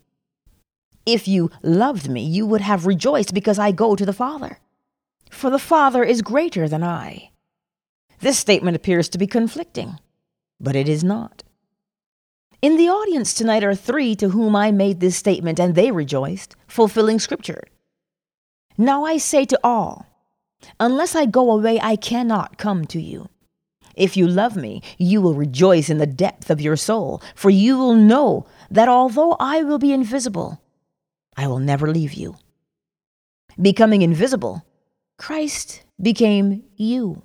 If 1.06 1.28
you 1.28 1.50
loved 1.62 2.08
me, 2.08 2.22
you 2.22 2.44
would 2.46 2.60
have 2.60 2.84
rejoiced 2.84 3.32
because 3.32 3.60
I 3.60 3.70
go 3.70 3.94
to 3.94 4.04
the 4.04 4.12
Father. 4.12 4.58
For 5.30 5.50
the 5.50 5.58
Father 5.58 6.02
is 6.02 6.20
greater 6.20 6.68
than 6.68 6.82
I. 6.82 7.30
This 8.18 8.38
statement 8.38 8.76
appears 8.76 9.08
to 9.10 9.18
be 9.18 9.28
conflicting, 9.28 10.00
but 10.58 10.74
it 10.74 10.88
is 10.88 11.04
not. 11.04 11.44
In 12.60 12.76
the 12.76 12.88
audience 12.88 13.34
tonight 13.34 13.62
are 13.62 13.74
three 13.74 14.16
to 14.16 14.30
whom 14.30 14.56
I 14.56 14.72
made 14.72 14.98
this 14.98 15.16
statement, 15.16 15.60
and 15.60 15.74
they 15.74 15.92
rejoiced, 15.92 16.56
fulfilling 16.66 17.20
Scripture. 17.20 17.62
Now 18.76 19.04
I 19.04 19.18
say 19.18 19.44
to 19.44 19.60
all, 19.62 20.06
unless 20.80 21.14
I 21.14 21.26
go 21.26 21.52
away, 21.52 21.78
I 21.80 21.94
cannot 21.94 22.58
come 22.58 22.84
to 22.86 23.00
you. 23.00 23.28
If 23.94 24.16
you 24.16 24.26
love 24.26 24.56
me, 24.56 24.82
you 24.98 25.20
will 25.20 25.34
rejoice 25.34 25.88
in 25.88 25.98
the 25.98 26.06
depth 26.06 26.50
of 26.50 26.60
your 26.60 26.76
soul, 26.76 27.22
for 27.34 27.50
you 27.50 27.78
will 27.78 27.94
know 27.94 28.46
that 28.70 28.88
although 28.88 29.36
I 29.38 29.62
will 29.62 29.78
be 29.78 29.92
invisible, 29.92 30.60
I 31.36 31.46
will 31.46 31.58
never 31.58 31.86
leave 31.90 32.14
you. 32.14 32.36
Becoming 33.60 34.02
invisible, 34.02 34.64
Christ 35.18 35.82
became 36.00 36.64
you. 36.76 37.22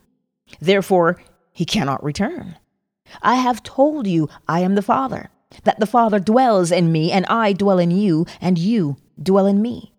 Therefore, 0.59 1.21
he 1.51 1.65
cannot 1.65 2.03
return. 2.03 2.57
I 3.21 3.35
have 3.35 3.63
told 3.63 4.07
you 4.07 4.29
I 4.47 4.61
am 4.61 4.75
the 4.75 4.81
Father, 4.81 5.29
that 5.63 5.79
the 5.79 5.85
Father 5.85 6.19
dwells 6.19 6.71
in 6.71 6.91
me, 6.91 7.11
and 7.11 7.25
I 7.25 7.53
dwell 7.53 7.79
in 7.79 7.91
you, 7.91 8.25
and 8.39 8.57
you 8.57 8.97
dwell 9.21 9.45
in 9.45 9.61
me. 9.61 9.93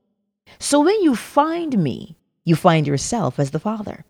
So 0.59 0.81
when 0.81 1.03
you 1.03 1.15
find 1.15 1.83
me, 1.83 2.17
you 2.45 2.57
find 2.57 2.87
yourself 2.87 3.39
as 3.39 3.51
the 3.51 3.61
Father. 3.61 4.05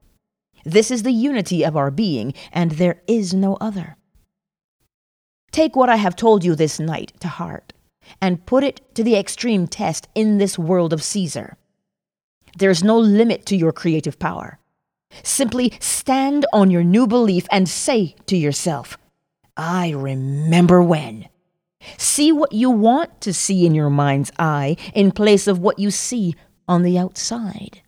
This 0.65 0.91
is 0.91 1.03
the 1.03 1.13
unity 1.13 1.65
of 1.65 1.77
our 1.77 1.91
being, 1.91 2.35
and 2.53 2.73
there 2.73 3.03
is 3.09 3.35
no 3.35 3.57
other. 3.61 3.97
Take 5.51 5.75
what 5.77 5.89
I 5.89 5.97
have 5.97 6.17
told 6.17 6.45
you 6.45 6.55
this 6.55 6.79
night 6.79 7.13
to 7.21 7.29
heart, 7.29 7.73
and 8.21 8.47
put 8.47 8.65
it 8.65 8.81
to 8.95 9.03
the 9.03 9.17
extreme 9.17 9.67
test 9.67 10.09
in 10.15 10.39
this 10.39 10.59
world 10.59 10.93
of 10.93 11.03
Caesar. 11.03 11.57
There's 12.57 12.85
no 12.85 12.99
limit 12.99 13.47
to 13.47 13.57
your 13.57 13.73
creative 13.73 14.19
power. 14.19 14.59
Simply 15.23 15.73
stand 15.81 16.47
on 16.53 16.71
your 16.71 16.85
new 16.85 17.07
belief 17.07 17.47
and 17.51 17.69
say 17.69 18.15
to 18.27 18.37
yourself, 18.37 18.99
I 19.57 19.91
remember 19.91 20.83
when. 20.83 21.29
See 21.99 22.33
what 22.33 22.53
you 22.53 22.71
want 22.71 23.21
to 23.23 23.35
see 23.35 23.67
in 23.67 23.75
your 23.75 23.91
mind's 23.91 24.33
eye 24.39 24.77
in 24.95 25.11
place 25.13 25.47
of 25.47 25.59
what 25.59 25.79
you 25.79 25.91
see 25.91 26.35
on 26.69 26.83
the 26.83 26.99
outside. 26.99 27.83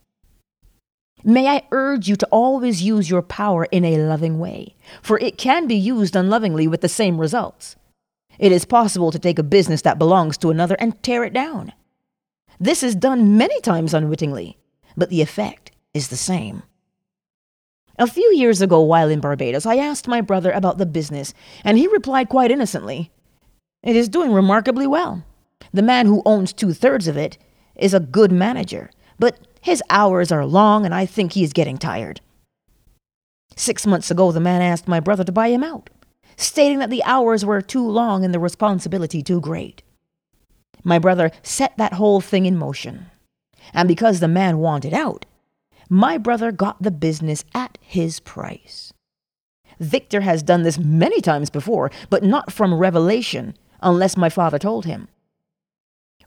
May 1.23 1.49
I 1.49 1.62
urge 1.71 2.06
you 2.06 2.16
to 2.16 2.26
always 2.26 2.83
use 2.83 3.09
your 3.09 3.23
power 3.23 3.64
in 3.71 3.85
a 3.85 3.97
loving 3.97 4.38
way, 4.38 4.76
for 5.00 5.18
it 5.18 5.38
can 5.38 5.66
be 5.66 5.75
used 5.75 6.14
unlovingly 6.14 6.68
with 6.68 6.83
the 6.83 6.88
same 6.88 7.18
results. 7.18 7.76
It 8.38 8.53
is 8.53 8.64
possible 8.64 9.11
to 9.11 9.19
take 9.19 9.38
a 9.38 9.45
business 9.45 9.83
that 9.83 9.99
belongs 9.99 10.37
to 10.38 10.50
another 10.50 10.76
and 10.79 11.00
tear 11.03 11.25
it 11.25 11.33
down. 11.33 11.73
This 12.59 12.83
is 12.83 12.95
done 12.95 13.37
many 13.37 13.61
times 13.61 13.95
unwittingly, 13.95 14.59
but 14.97 15.11
the 15.11 15.23
effect 15.23 15.73
is 15.93 16.09
the 16.09 16.17
same. 16.17 16.62
A 17.99 18.07
few 18.07 18.33
years 18.35 18.61
ago, 18.61 18.81
while 18.81 19.09
in 19.09 19.21
Barbados, 19.21 19.67
I 19.67 19.76
asked 19.76 20.09
my 20.09 20.21
brother 20.21 20.50
about 20.50 20.79
the 20.79 20.87
business, 20.87 21.33
and 21.62 21.79
he 21.79 21.87
replied 21.87 22.29
quite 22.29 22.50
innocently 22.50 23.12
It 23.83 23.95
is 23.95 24.09
doing 24.09 24.33
remarkably 24.33 24.87
well. 24.87 25.25
The 25.73 25.83
man 25.83 26.07
who 26.07 26.23
owns 26.26 26.53
two 26.53 26.73
thirds 26.73 27.07
of 27.07 27.17
it 27.17 27.38
is 27.76 27.95
a 27.95 28.00
good 28.00 28.33
manager, 28.33 28.91
but 29.19 29.38
his 29.61 29.83
hours 29.91 30.33
are 30.33 30.45
long, 30.45 30.85
and 30.85 30.95
I 30.95 31.07
think 31.07 31.33
he 31.33 31.45
is 31.45 31.53
getting 31.53 31.79
tired. 31.79 32.21
Six 33.57 33.87
months 33.87 34.11
ago, 34.11 34.33
the 34.33 34.41
man 34.41 34.61
asked 34.61 34.88
my 34.88 34.99
brother 34.99 35.25
to 35.25 35.33
buy 35.33 35.49
him 35.49 35.62
out, 35.62 35.91
stating 36.37 36.79
that 36.79 36.91
the 36.91 37.05
hours 37.05 37.45
were 37.45 37.61
too 37.61 37.87
long 37.87 38.25
and 38.25 38.35
the 38.35 38.38
responsibility 38.38 39.23
too 39.23 39.41
great. 39.41 39.83
My 40.83 40.99
brother 40.99 41.31
set 41.43 41.76
that 41.79 41.95
whole 41.95 42.21
thing 42.21 42.47
in 42.47 42.57
motion. 42.57 43.07
And 43.73 43.88
because 43.88 44.21
the 44.21 44.29
man 44.29 44.59
wanted 44.59 44.93
out, 44.93 45.25
my 45.88 46.19
brother 46.19 46.53
got 46.53 46.83
the 46.83 46.91
business 46.91 47.45
at 47.55 47.79
his 47.81 48.21
price. 48.21 48.93
Victor 49.81 50.21
has 50.21 50.43
done 50.43 50.62
this 50.62 50.79
many 50.79 51.21
times 51.21 51.50
before, 51.50 51.91
but 52.11 52.23
not 52.23 52.53
from 52.53 52.75
revelation, 52.75 53.57
unless 53.83 54.17
my 54.17 54.29
father 54.29 54.59
told 54.59 54.85
him. 54.85 55.09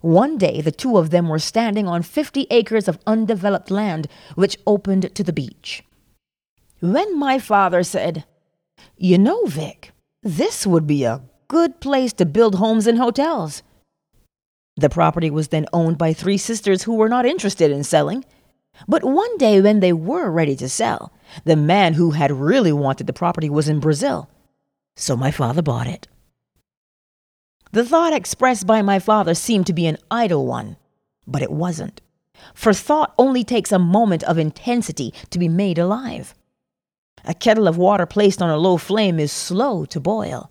One 0.02 0.38
day, 0.38 0.62
the 0.62 0.72
two 0.72 0.98
of 0.98 1.10
them 1.10 1.28
were 1.28 1.40
standing 1.40 1.88
on 1.88 2.04
50 2.04 2.48
acres 2.52 2.88
of 2.88 3.00
undeveloped 3.08 3.72
land 3.72 4.08
which 4.36 4.58
opened 4.68 5.14
to 5.16 5.24
the 5.24 5.34
beach. 5.34 5.84
When 6.80 7.18
my 7.18 7.40
father 7.40 7.84
said, 7.84 8.26
You 8.96 9.18
know, 9.18 9.46
Vic, 9.46 9.92
this 10.28 10.68
would 10.68 10.88
be 10.88 11.04
a 11.04 11.22
good 11.48 11.80
place 11.80 12.14
to 12.14 12.26
build 12.26 12.56
homes 12.56 12.88
and 12.88 12.98
hotels. 12.98 13.64
The 14.76 14.90
property 14.90 15.30
was 15.30 15.48
then 15.48 15.66
owned 15.74 15.98
by 15.98 16.14
three 16.14 16.38
sisters 16.38 16.84
who 16.84 16.96
were 16.96 17.10
not 17.10 17.26
interested 17.26 17.72
in 17.72 17.84
selling 17.84 18.24
but 18.88 19.04
one 19.04 19.38
day, 19.38 19.62
when 19.62 19.80
they 19.80 19.94
were 19.94 20.30
ready 20.30 20.56
to 20.58 20.70
sell, 20.70 21.12
the 21.46 21.56
man 21.56 21.94
who 21.94 22.12
had 22.12 22.32
really 22.32 22.74
wanted 22.74 23.08
the 23.08 23.14
property 23.14 23.50
was 23.50 23.70
in 23.70 23.80
Brazil. 23.80 24.30
So 24.96 25.16
my 25.16 25.32
father 25.32 25.62
bought 25.62 25.88
it. 25.88 26.08
The 27.72 27.86
thought 27.86 28.14
expressed 28.14 28.68
by 28.68 28.82
my 28.82 29.00
father 29.00 29.34
seemed 29.34 29.68
to 29.68 29.74
be 29.74 29.88
an 29.88 29.98
idle 30.12 30.46
one, 30.46 30.78
but 31.26 31.42
it 31.42 31.52
wasn't. 31.52 32.02
For 32.54 32.74
thought 32.74 33.14
only 33.18 33.44
takes 33.44 33.72
a 33.72 33.80
moment 33.80 34.24
of 34.24 34.38
intensity 34.38 35.14
to 35.32 35.40
be 35.40 35.50
made 35.50 35.78
alive. 35.78 36.36
A 37.28 37.34
kettle 37.34 37.68
of 37.68 37.78
water 37.78 38.06
placed 38.06 38.42
on 38.42 38.50
a 38.50 38.56
low 38.56 38.78
flame 38.78 39.20
is 39.20 39.34
slow 39.34 39.84
to 39.86 40.00
boil, 40.00 40.50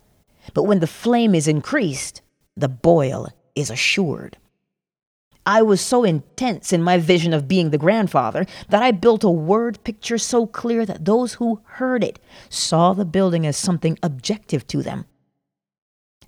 but 0.53 0.63
when 0.63 0.79
the 0.79 0.85
flame 0.85 1.33
is 1.33 1.47
increased, 1.47 2.21
the 2.55 2.69
boil 2.69 3.27
is 3.55 3.71
assured. 3.71 4.37
I 5.43 5.63
was 5.63 5.81
so 5.81 6.03
intense 6.03 6.71
in 6.71 6.83
my 6.83 6.99
vision 6.99 7.33
of 7.33 7.47
being 7.47 7.71
the 7.71 7.79
grandfather 7.79 8.45
that 8.69 8.83
I 8.83 8.91
built 8.91 9.23
a 9.23 9.29
word 9.29 9.83
picture 9.83 10.19
so 10.19 10.45
clear 10.45 10.85
that 10.85 11.05
those 11.05 11.33
who 11.33 11.61
heard 11.63 12.03
it 12.03 12.19
saw 12.47 12.93
the 12.93 13.05
building 13.05 13.47
as 13.47 13.57
something 13.57 13.97
objective 14.03 14.67
to 14.67 14.83
them. 14.83 15.05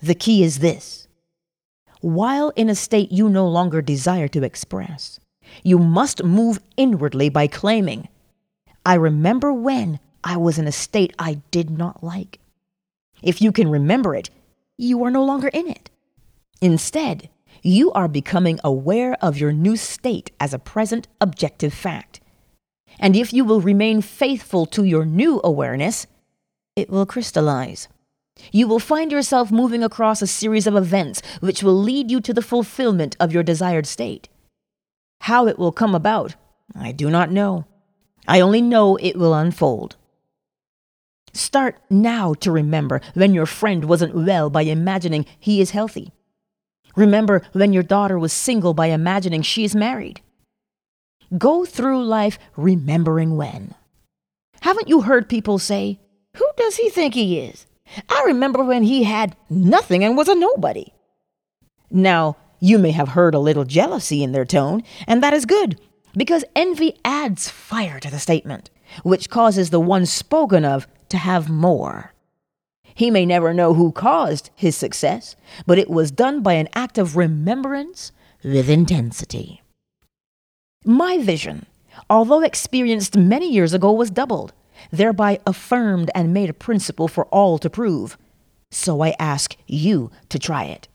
The 0.01 0.15
key 0.15 0.43
is 0.43 0.59
this 0.59 1.07
while 2.01 2.53
in 2.55 2.69
a 2.69 2.75
state 2.75 3.11
you 3.11 3.29
no 3.29 3.47
longer 3.47 3.83
desire 3.83 4.29
to 4.29 4.43
express, 4.43 5.19
you 5.63 5.77
must 5.77 6.23
move 6.23 6.59
inwardly 6.75 7.29
by 7.29 7.45
claiming, 7.45 8.07
I 8.85 8.95
remember 8.95 9.53
when 9.53 9.99
I 10.23 10.37
was 10.37 10.57
in 10.57 10.67
a 10.67 10.71
state 10.71 11.13
I 11.17 11.41
did 11.51 11.69
not 11.69 12.03
like. 12.03 12.39
If 13.21 13.41
you 13.41 13.51
can 13.51 13.69
remember 13.69 14.15
it, 14.15 14.29
you 14.77 15.03
are 15.03 15.11
no 15.11 15.23
longer 15.23 15.49
in 15.49 15.67
it. 15.67 15.89
Instead, 16.61 17.29
you 17.61 17.91
are 17.91 18.07
becoming 18.07 18.59
aware 18.63 19.17
of 19.21 19.37
your 19.37 19.51
new 19.51 19.75
state 19.75 20.31
as 20.39 20.53
a 20.53 20.59
present 20.59 21.07
objective 21.19 21.73
fact. 21.73 22.21
And 22.99 23.15
if 23.15 23.33
you 23.33 23.45
will 23.45 23.61
remain 23.61 24.01
faithful 24.01 24.65
to 24.67 24.83
your 24.83 25.05
new 25.05 25.41
awareness, 25.43 26.07
it 26.75 26.89
will 26.89 27.05
crystallize. 27.05 27.87
You 28.51 28.67
will 28.67 28.79
find 28.79 29.11
yourself 29.11 29.51
moving 29.51 29.83
across 29.83 30.21
a 30.21 30.27
series 30.27 30.67
of 30.67 30.75
events 30.75 31.21
which 31.41 31.61
will 31.61 31.75
lead 31.75 32.09
you 32.09 32.21
to 32.21 32.33
the 32.33 32.41
fulfillment 32.41 33.17
of 33.19 33.33
your 33.33 33.43
desired 33.43 33.85
state. 33.85 34.29
How 35.21 35.47
it 35.47 35.59
will 35.59 35.73
come 35.73 35.93
about, 35.93 36.35
I 36.73 36.93
do 36.93 37.09
not 37.09 37.31
know. 37.31 37.65
I 38.27 38.39
only 38.39 38.61
know 38.61 38.95
it 38.97 39.17
will 39.17 39.33
unfold. 39.33 39.97
Start 41.33 41.77
now 41.89 42.33
to 42.35 42.51
remember 42.51 43.01
when 43.13 43.33
your 43.33 43.45
friend 43.45 43.85
wasn't 43.85 44.15
well 44.15 44.49
by 44.49 44.63
imagining 44.63 45.25
he 45.39 45.61
is 45.61 45.71
healthy. 45.71 46.11
Remember 46.95 47.41
when 47.53 47.73
your 47.73 47.83
daughter 47.83 48.17
was 48.17 48.33
single 48.33 48.73
by 48.73 48.87
imagining 48.87 49.41
she 49.41 49.63
is 49.63 49.75
married. 49.75 50.21
Go 51.37 51.65
through 51.65 52.03
life 52.03 52.39
remembering 52.55 53.37
when. 53.37 53.75
Haven't 54.61 54.89
you 54.89 55.01
heard 55.01 55.29
people 55.29 55.59
say, 55.59 55.99
Who 56.35 56.47
does 56.57 56.77
he 56.77 56.89
think 56.89 57.13
he 57.13 57.39
is? 57.39 57.65
I 58.09 58.23
remember 58.25 58.63
when 58.63 58.83
he 58.83 59.03
had 59.03 59.35
nothing 59.49 60.03
and 60.03 60.17
was 60.17 60.27
a 60.27 60.35
nobody. 60.35 60.93
Now, 61.91 62.37
you 62.59 62.77
may 62.77 62.91
have 62.91 63.09
heard 63.09 63.33
a 63.33 63.39
little 63.39 63.63
jealousy 63.63 64.23
in 64.23 64.31
their 64.31 64.45
tone, 64.45 64.83
and 65.07 65.23
that 65.23 65.33
is 65.33 65.45
good, 65.45 65.79
because 66.15 66.43
envy 66.55 66.99
adds 67.05 67.49
fire 67.49 67.99
to 67.99 68.11
the 68.11 68.19
statement, 68.19 68.69
which 69.03 69.29
causes 69.29 69.69
the 69.69 69.79
one 69.79 70.05
spoken 70.05 70.65
of 70.65 70.87
to 71.09 71.17
have 71.17 71.49
more. 71.49 72.13
He 72.95 73.11
may 73.11 73.25
never 73.25 73.53
know 73.53 73.73
who 73.73 73.91
caused 73.91 74.49
his 74.55 74.75
success, 74.75 75.35
but 75.65 75.79
it 75.79 75.89
was 75.89 76.11
done 76.11 76.41
by 76.41 76.53
an 76.53 76.67
act 76.73 76.97
of 76.97 77.15
remembrance 77.15 78.11
with 78.43 78.69
intensity. 78.69 79.61
My 80.85 81.17
vision, 81.17 81.65
although 82.09 82.41
experienced 82.41 83.17
many 83.17 83.51
years 83.51 83.73
ago, 83.73 83.91
was 83.91 84.09
doubled, 84.09 84.53
thereby 84.91 85.39
affirmed 85.45 86.09
and 86.15 86.33
made 86.33 86.49
a 86.49 86.53
principle 86.53 87.07
for 87.07 87.25
all 87.25 87.57
to 87.59 87.69
prove. 87.69 88.17
So 88.71 89.01
I 89.01 89.15
ask 89.19 89.55
you 89.67 90.11
to 90.29 90.39
try 90.39 90.65
it. 90.65 90.87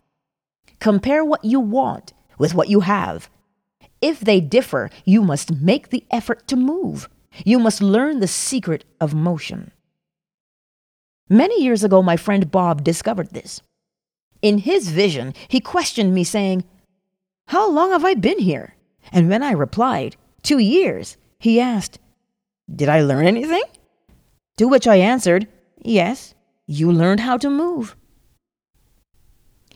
Compare 0.80 1.24
what 1.24 1.44
you 1.44 1.60
want 1.60 2.12
with 2.38 2.54
what 2.54 2.68
you 2.68 2.80
have. 2.80 3.28
If 4.00 4.20
they 4.20 4.40
differ, 4.40 4.90
you 5.04 5.22
must 5.22 5.52
make 5.52 5.88
the 5.88 6.04
effort 6.10 6.46
to 6.48 6.56
move. 6.56 7.08
You 7.44 7.58
must 7.58 7.82
learn 7.82 8.20
the 8.20 8.28
secret 8.28 8.84
of 9.00 9.14
motion. 9.14 9.70
Many 11.28 11.62
years 11.62 11.82
ago, 11.82 12.02
my 12.02 12.16
friend 12.16 12.50
Bob 12.50 12.84
discovered 12.84 13.30
this. 13.30 13.62
In 14.42 14.58
his 14.58 14.90
vision, 14.90 15.32
he 15.48 15.58
questioned 15.58 16.12
me, 16.12 16.22
saying, 16.22 16.64
How 17.48 17.70
long 17.70 17.92
have 17.92 18.04
I 18.04 18.14
been 18.14 18.38
here? 18.38 18.74
And 19.10 19.30
when 19.30 19.42
I 19.42 19.52
replied, 19.52 20.16
Two 20.42 20.58
years, 20.58 21.16
he 21.38 21.58
asked, 21.60 21.98
Did 22.74 22.90
I 22.90 23.00
learn 23.00 23.26
anything? 23.26 23.62
To 24.58 24.68
which 24.68 24.86
I 24.86 24.96
answered, 24.96 25.48
Yes, 25.82 26.34
you 26.66 26.92
learned 26.92 27.20
how 27.20 27.38
to 27.38 27.48
move. 27.48 27.96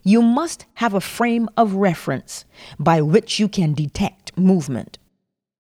You 0.03 0.21
must 0.21 0.67
have 0.75 0.93
a 0.93 1.01
frame 1.01 1.49
of 1.57 1.75
reference 1.75 2.45
by 2.79 3.01
which 3.01 3.39
you 3.39 3.49
can 3.49 3.73
detect 3.73 4.37
movement. 4.37 4.99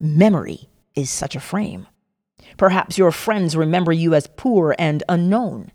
Memory 0.01 0.69
is 0.95 1.11
such 1.11 1.35
a 1.35 1.41
frame. 1.41 1.87
Perhaps 2.59 2.99
your 2.99 3.11
friends 3.11 3.57
remember 3.57 3.93
you 3.93 4.15
as 4.15 4.27
poor 4.37 4.75
and 4.79 5.03
unknown. 5.09 5.73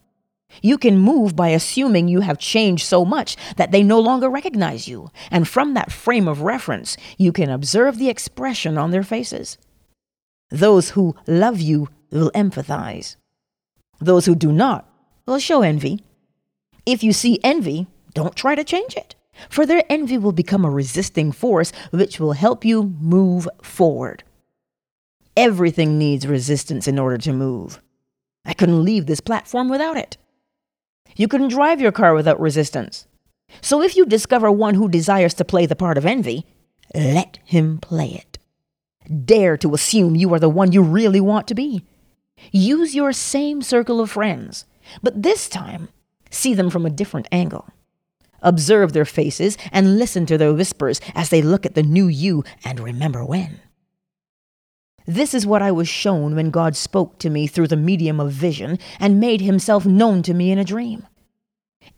You 0.62 0.78
can 0.78 0.98
move 0.98 1.36
by 1.36 1.50
assuming 1.50 2.08
you 2.08 2.22
have 2.22 2.38
changed 2.38 2.86
so 2.86 3.04
much 3.04 3.36
that 3.58 3.72
they 3.72 3.84
no 3.84 4.00
longer 4.00 4.30
recognize 4.30 4.88
you, 4.88 5.10
and 5.32 5.48
from 5.48 5.74
that 5.74 5.92
frame 5.92 6.28
of 6.28 6.42
reference, 6.42 6.98
you 7.18 7.32
can 7.32 7.50
observe 7.50 7.98
the 7.98 8.10
expression 8.10 8.78
on 8.78 8.92
their 8.92 9.04
faces. 9.04 9.58
Those 10.50 10.92
who 10.92 11.16
love 11.28 11.60
you 11.60 11.90
will 12.12 12.32
empathize. 12.36 13.16
Those 14.00 14.26
who 14.26 14.36
do 14.36 14.52
not 14.52 14.88
will 15.26 15.40
show 15.40 15.62
envy. 15.62 16.04
If 16.86 17.04
you 17.04 17.14
see 17.14 17.40
envy, 17.44 17.88
don't 18.14 18.36
try 18.36 18.56
to 18.56 18.64
change 18.64 18.96
it, 18.96 19.16
for 19.50 19.66
their 19.66 19.84
envy 19.90 20.18
will 20.18 20.32
become 20.32 20.66
a 20.66 20.70
resisting 20.70 21.32
force 21.32 21.72
which 21.92 22.20
will 22.20 22.34
help 22.34 22.64
you 22.64 22.96
move 23.00 23.48
forward. 23.62 24.24
Everything 25.36 25.98
needs 25.98 26.28
resistance 26.28 26.88
in 26.88 27.00
order 27.00 27.18
to 27.18 27.34
move. 27.34 27.82
I 28.46 28.54
couldn't 28.54 28.84
leave 28.84 29.08
this 29.08 29.22
platform 29.22 29.70
without 29.70 29.98
it. 29.98 30.18
You 31.16 31.28
couldn't 31.28 31.50
drive 31.50 31.82
your 31.82 31.92
car 31.92 32.14
without 32.14 32.40
resistance. 32.40 33.08
So 33.62 33.82
if 33.82 33.96
you 33.96 34.06
discover 34.06 34.52
one 34.52 34.76
who 34.76 34.88
desires 34.88 35.34
to 35.36 35.46
play 35.46 35.66
the 35.66 35.76
part 35.76 35.98
of 35.98 36.06
envy, 36.06 36.46
let 36.96 37.40
him 37.46 37.78
play 37.80 38.10
it. 38.10 38.38
Dare 39.26 39.58
to 39.58 39.74
assume 39.74 40.16
you 40.16 40.34
are 40.34 40.40
the 40.40 40.50
one 40.50 40.72
you 40.72 40.82
really 40.82 41.20
want 41.22 41.48
to 41.48 41.56
be. 41.56 41.84
Use 42.52 42.96
your 42.96 43.14
same 43.14 43.62
circle 43.62 44.02
of 44.02 44.12
friends, 44.12 44.66
but 45.02 45.22
this 45.22 45.48
time, 45.48 45.90
see 46.30 46.54
them 46.54 46.70
from 46.70 46.86
a 46.86 46.90
different 46.90 47.28
angle. 47.32 47.68
Observe 48.42 48.92
their 48.92 49.06
faces 49.06 49.58
and 49.72 49.98
listen 49.98 50.26
to 50.26 50.38
their 50.38 50.54
whispers 50.54 51.00
as 51.16 51.30
they 51.30 51.42
look 51.42 51.66
at 51.66 51.76
the 51.76 51.84
new 51.84 52.08
you 52.08 52.44
and 52.66 52.80
remember 52.80 53.24
when. 53.24 53.60
This 55.06 55.34
is 55.34 55.46
what 55.46 55.62
I 55.62 55.72
was 55.72 55.88
shown 55.88 56.36
when 56.36 56.50
God 56.50 56.76
spoke 56.76 57.20
to 57.20 57.30
me 57.30 57.48
through 57.48 57.68
the 57.68 57.76
medium 57.76 58.20
of 58.20 58.32
vision 58.32 58.80
and 59.00 59.20
made 59.20 59.42
himself 59.42 59.86
known 59.86 60.22
to 60.24 60.34
me 60.34 60.52
in 60.52 60.60
a 60.60 60.64
dream. 60.64 61.08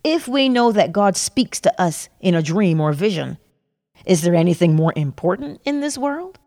If 0.02 0.26
we 0.26 0.48
know 0.48 0.72
that 0.72 0.92
God 0.92 1.16
speaks 1.16 1.60
to 1.60 1.80
us 1.80 2.08
in 2.20 2.34
a 2.34 2.42
dream 2.42 2.80
or 2.80 2.92
vision, 2.92 3.38
is 4.04 4.22
there 4.22 4.34
anything 4.34 4.74
more 4.74 4.92
important 4.96 5.60
in 5.64 5.80
this 5.80 5.96
world? 5.96 6.38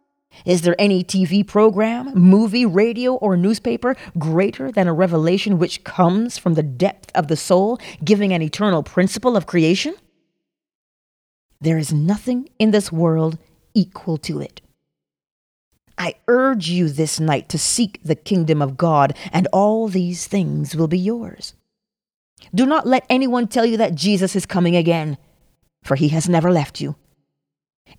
Is 0.45 0.61
there 0.61 0.75
any 0.79 1.03
TV 1.03 1.45
program, 1.45 2.13
movie, 2.13 2.65
radio, 2.65 3.15
or 3.15 3.35
newspaper 3.35 3.95
greater 4.17 4.71
than 4.71 4.87
a 4.87 4.93
revelation 4.93 5.57
which 5.57 5.83
comes 5.83 6.37
from 6.37 6.53
the 6.53 6.63
depth 6.63 7.11
of 7.15 7.27
the 7.27 7.35
soul, 7.35 7.79
giving 8.03 8.31
an 8.31 8.41
eternal 8.41 8.83
principle 8.83 9.35
of 9.35 9.47
creation? 9.47 9.95
There 11.59 11.77
is 11.77 11.91
nothing 11.91 12.49
in 12.59 12.71
this 12.71 12.91
world 12.91 13.37
equal 13.73 14.17
to 14.19 14.39
it. 14.39 14.61
I 15.99 16.15
urge 16.29 16.69
you 16.69 16.87
this 16.87 17.19
night 17.19 17.49
to 17.49 17.57
seek 17.57 17.99
the 18.01 18.15
kingdom 18.15 18.61
of 18.61 18.77
God, 18.77 19.15
and 19.33 19.47
all 19.51 19.89
these 19.89 20.25
things 20.25 20.75
will 20.75 20.87
be 20.87 20.97
yours. 20.97 21.53
Do 22.55 22.65
not 22.65 22.87
let 22.87 23.05
anyone 23.09 23.47
tell 23.47 23.65
you 23.65 23.75
that 23.77 23.95
Jesus 23.95 24.33
is 24.33 24.45
coming 24.45 24.77
again, 24.77 25.17
for 25.83 25.95
he 25.95 26.07
has 26.09 26.29
never 26.29 26.51
left 26.51 26.79
you. 26.79 26.95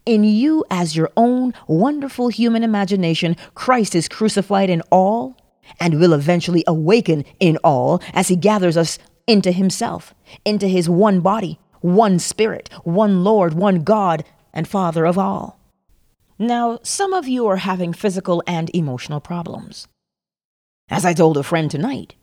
In 0.07 0.25
you, 0.25 0.65
as 0.71 0.97
your 0.97 1.11
own 1.17 1.53
wonderful 1.67 2.29
human 2.29 2.65
imagination, 2.65 3.37
Christ 3.55 3.95
is 3.95 4.09
crucified 4.09 4.71
in 4.71 4.83
all 4.91 5.37
and 5.79 6.01
will 6.01 6.15
eventually 6.15 6.65
awaken 6.67 7.25
in 7.39 7.59
all 7.59 8.01
as 8.15 8.29
he 8.29 8.37
gathers 8.37 8.77
us 8.77 8.99
into 9.27 9.53
himself, 9.53 10.15
into 10.45 10.69
his 10.69 10.89
one 10.89 11.21
body, 11.21 11.61
one 11.81 12.19
spirit, 12.19 12.71
one 12.83 13.23
Lord, 13.25 13.55
one 13.55 13.83
God, 13.83 14.25
and 14.55 14.67
Father 14.67 15.05
of 15.05 15.19
all. 15.19 15.60
Now, 16.41 16.79
some 16.83 17.13
of 17.13 17.29
you 17.29 17.47
are 17.49 17.59
having 17.59 17.93
physical 17.93 18.43
and 18.47 18.71
emotional 18.75 19.21
problems. 19.21 19.89
As 20.89 21.05
I 21.05 21.13
told 21.13 21.37
a 21.37 21.43
friend 21.43 21.71
tonight, 21.71 22.15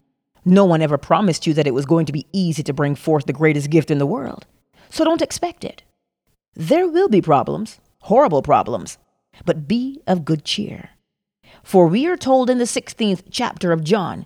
no 0.44 0.66
one 0.66 0.82
ever 0.82 0.98
promised 0.98 1.46
you 1.46 1.54
that 1.54 1.68
it 1.68 1.74
was 1.76 1.86
going 1.86 2.08
to 2.08 2.12
be 2.12 2.26
easy 2.34 2.64
to 2.64 2.74
bring 2.74 2.96
forth 2.96 3.28
the 3.28 3.32
greatest 3.32 3.70
gift 3.70 3.92
in 3.92 4.00
the 4.00 4.08
world, 4.08 4.48
so 4.90 5.06
don't 5.06 5.22
expect 5.22 5.64
it. 5.64 5.84
There 6.56 6.88
will 6.88 7.10
be 7.10 7.22
problems, 7.22 7.80
horrible 8.00 8.42
problems, 8.42 8.98
but 9.46 9.68
be 9.68 10.02
of 10.08 10.26
good 10.26 10.44
cheer. 10.44 10.90
For 11.62 11.86
we 11.86 12.08
are 12.08 12.18
told 12.18 12.50
in 12.50 12.58
the 12.58 12.64
16th 12.64 13.22
chapter 13.30 13.72
of 13.72 13.84
John 13.84 14.26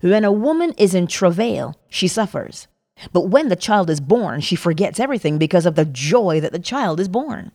when 0.00 0.24
a 0.24 0.32
woman 0.32 0.74
is 0.76 0.92
in 0.92 1.06
travail, 1.06 1.78
she 1.88 2.08
suffers. 2.08 2.66
But 3.12 3.28
when 3.28 3.48
the 3.48 3.54
child 3.54 3.90
is 3.90 4.00
born, 4.00 4.40
she 4.40 4.56
forgets 4.56 4.98
everything 4.98 5.38
because 5.38 5.66
of 5.66 5.76
the 5.76 5.84
joy 5.84 6.40
that 6.40 6.50
the 6.50 6.58
child 6.58 6.98
is 6.98 7.08
born. 7.08 7.52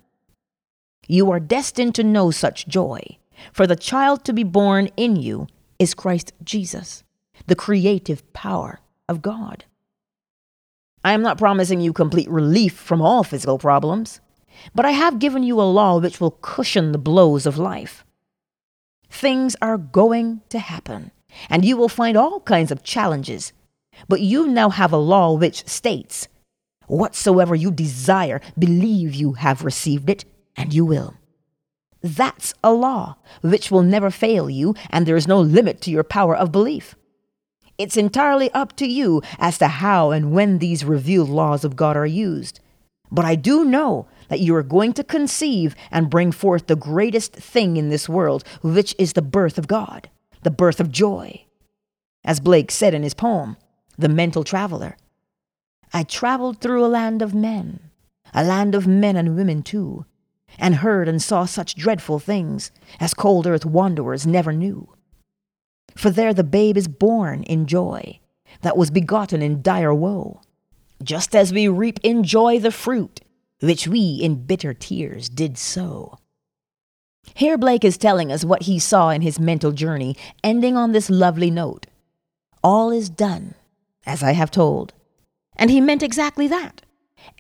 You 1.07 1.31
are 1.31 1.39
destined 1.39 1.95
to 1.95 2.03
know 2.03 2.31
such 2.31 2.67
joy, 2.67 3.01
for 3.51 3.67
the 3.67 3.75
child 3.75 4.23
to 4.25 4.33
be 4.33 4.43
born 4.43 4.89
in 4.97 5.15
you 5.15 5.47
is 5.77 5.93
Christ 5.93 6.33
Jesus, 6.43 7.03
the 7.47 7.55
creative 7.55 8.31
power 8.33 8.79
of 9.07 9.21
God. 9.21 9.65
I 11.03 11.11
am 11.11 11.21
not 11.21 11.37
promising 11.37 11.81
you 11.81 11.93
complete 11.93 12.29
relief 12.29 12.73
from 12.73 13.01
all 13.01 13.23
physical 13.23 13.59
problems, 13.59 14.19
but 14.73 14.85
I 14.85 14.91
have 14.91 15.19
given 15.19 15.43
you 15.43 15.61
a 15.61 15.63
law 15.63 15.99
which 15.99 16.19
will 16.19 16.39
cushion 16.41 16.91
the 16.91 16.97
blows 16.97 17.45
of 17.45 17.57
life. 17.57 18.03
Things 19.09 19.55
are 19.61 19.77
going 19.77 20.41
to 20.49 20.57
happen, 20.57 21.11
and 21.49 21.63
you 21.63 21.77
will 21.77 21.89
find 21.89 22.17
all 22.17 22.39
kinds 22.39 22.71
of 22.71 22.83
challenges, 22.83 23.53
but 24.07 24.21
you 24.21 24.47
now 24.47 24.69
have 24.69 24.91
a 24.91 24.97
law 24.97 25.33
which 25.33 25.67
states, 25.67 26.27
Whatsoever 26.87 27.55
you 27.55 27.71
desire, 27.71 28.41
believe 28.57 29.13
you 29.13 29.33
have 29.33 29.63
received 29.63 30.09
it 30.09 30.25
and 30.55 30.73
you 30.73 30.85
will. 30.85 31.15
That's 32.01 32.53
a 32.63 32.71
law 32.71 33.15
which 33.41 33.71
will 33.71 33.81
never 33.81 34.11
fail 34.11 34.49
you, 34.49 34.75
and 34.91 35.05
there 35.05 35.15
is 35.15 35.27
no 35.27 35.39
limit 35.39 35.81
to 35.81 35.91
your 35.91 36.03
power 36.03 36.35
of 36.35 36.51
belief. 36.51 36.95
It's 37.77 37.97
entirely 37.97 38.51
up 38.51 38.75
to 38.77 38.85
you 38.85 39.21
as 39.39 39.57
to 39.57 39.67
how 39.67 40.11
and 40.11 40.31
when 40.31 40.59
these 40.59 40.85
revealed 40.85 41.29
laws 41.29 41.65
of 41.65 41.75
God 41.75 41.97
are 41.97 42.05
used. 42.05 42.59
But 43.11 43.25
I 43.25 43.35
do 43.35 43.65
know 43.65 44.07
that 44.29 44.39
you 44.39 44.55
are 44.55 44.63
going 44.63 44.93
to 44.93 45.03
conceive 45.03 45.75
and 45.91 46.09
bring 46.09 46.31
forth 46.31 46.67
the 46.67 46.75
greatest 46.75 47.33
thing 47.33 47.77
in 47.77 47.89
this 47.89 48.07
world, 48.07 48.43
which 48.61 48.95
is 48.97 49.13
the 49.13 49.21
birth 49.21 49.57
of 49.57 49.67
God, 49.67 50.09
the 50.43 50.51
birth 50.51 50.79
of 50.79 50.91
joy. 50.91 51.45
As 52.23 52.39
Blake 52.39 52.71
said 52.71 52.93
in 52.93 53.03
his 53.03 53.13
poem, 53.13 53.57
The 53.97 54.09
Mental 54.09 54.43
Traveler, 54.43 54.97
I 55.93 56.03
traveled 56.03 56.59
through 56.59 56.83
a 56.83 56.87
land 56.87 57.21
of 57.21 57.33
men, 57.33 57.79
a 58.33 58.43
land 58.43 58.75
of 58.75 58.87
men 58.87 59.15
and 59.15 59.35
women 59.35 59.63
too, 59.63 60.05
and 60.59 60.75
heard 60.75 61.07
and 61.07 61.21
saw 61.21 61.45
such 61.45 61.75
dreadful 61.75 62.19
things 62.19 62.71
as 62.99 63.13
cold 63.13 63.47
earth 63.47 63.65
wanderers 63.65 64.25
never 64.25 64.53
knew. 64.53 64.89
For 65.95 66.09
there 66.09 66.33
the 66.33 66.43
babe 66.43 66.77
is 66.77 66.87
born 66.87 67.43
in 67.43 67.67
joy, 67.67 68.19
that 68.61 68.77
was 68.77 68.91
begotten 68.91 69.41
in 69.41 69.61
dire 69.61 69.93
woe, 69.93 70.41
just 71.03 71.35
as 71.35 71.53
we 71.53 71.67
reap 71.67 71.99
in 72.03 72.23
joy 72.23 72.59
the 72.59 72.71
fruit 72.71 73.21
which 73.61 73.87
we 73.87 74.19
in 74.21 74.45
bitter 74.45 74.73
tears 74.73 75.29
did 75.29 75.57
sow. 75.57 76.17
Here 77.33 77.57
Blake 77.57 77.83
is 77.83 77.97
telling 77.97 78.31
us 78.31 78.45
what 78.45 78.63
he 78.63 78.79
saw 78.79 79.09
in 79.09 79.21
his 79.21 79.39
mental 79.39 79.71
journey, 79.71 80.15
ending 80.43 80.77
on 80.77 80.91
this 80.91 81.09
lovely 81.09 81.49
note 81.49 81.87
All 82.63 82.91
is 82.91 83.09
done, 83.09 83.55
as 84.05 84.21
I 84.21 84.31
have 84.31 84.51
told. 84.51 84.93
And 85.55 85.71
he 85.71 85.81
meant 85.81 86.03
exactly 86.03 86.47
that. 86.47 86.81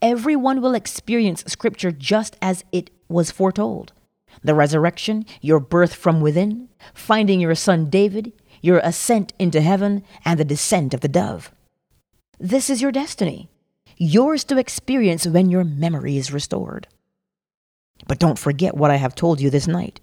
Everyone 0.01 0.61
will 0.61 0.73
experience 0.73 1.43
Scripture 1.47 1.91
just 1.91 2.37
as 2.41 2.63
it 2.71 2.89
was 3.07 3.31
foretold. 3.31 3.93
The 4.43 4.55
resurrection, 4.55 5.25
your 5.41 5.59
birth 5.59 5.93
from 5.93 6.21
within, 6.21 6.69
finding 6.93 7.39
your 7.39 7.55
son 7.55 7.89
David, 7.89 8.33
your 8.61 8.79
ascent 8.79 9.33
into 9.39 9.61
heaven, 9.61 10.03
and 10.23 10.39
the 10.39 10.45
descent 10.45 10.93
of 10.93 11.01
the 11.01 11.07
dove. 11.07 11.51
This 12.39 12.69
is 12.69 12.81
your 12.81 12.91
destiny, 12.91 13.49
yours 13.97 14.43
to 14.45 14.57
experience 14.57 15.25
when 15.25 15.49
your 15.49 15.63
memory 15.63 16.17
is 16.17 16.33
restored. 16.33 16.87
But 18.07 18.19
don't 18.19 18.39
forget 18.39 18.75
what 18.75 18.91
I 18.91 18.97
have 18.97 19.15
told 19.15 19.39
you 19.39 19.49
this 19.49 19.67
night. 19.67 20.01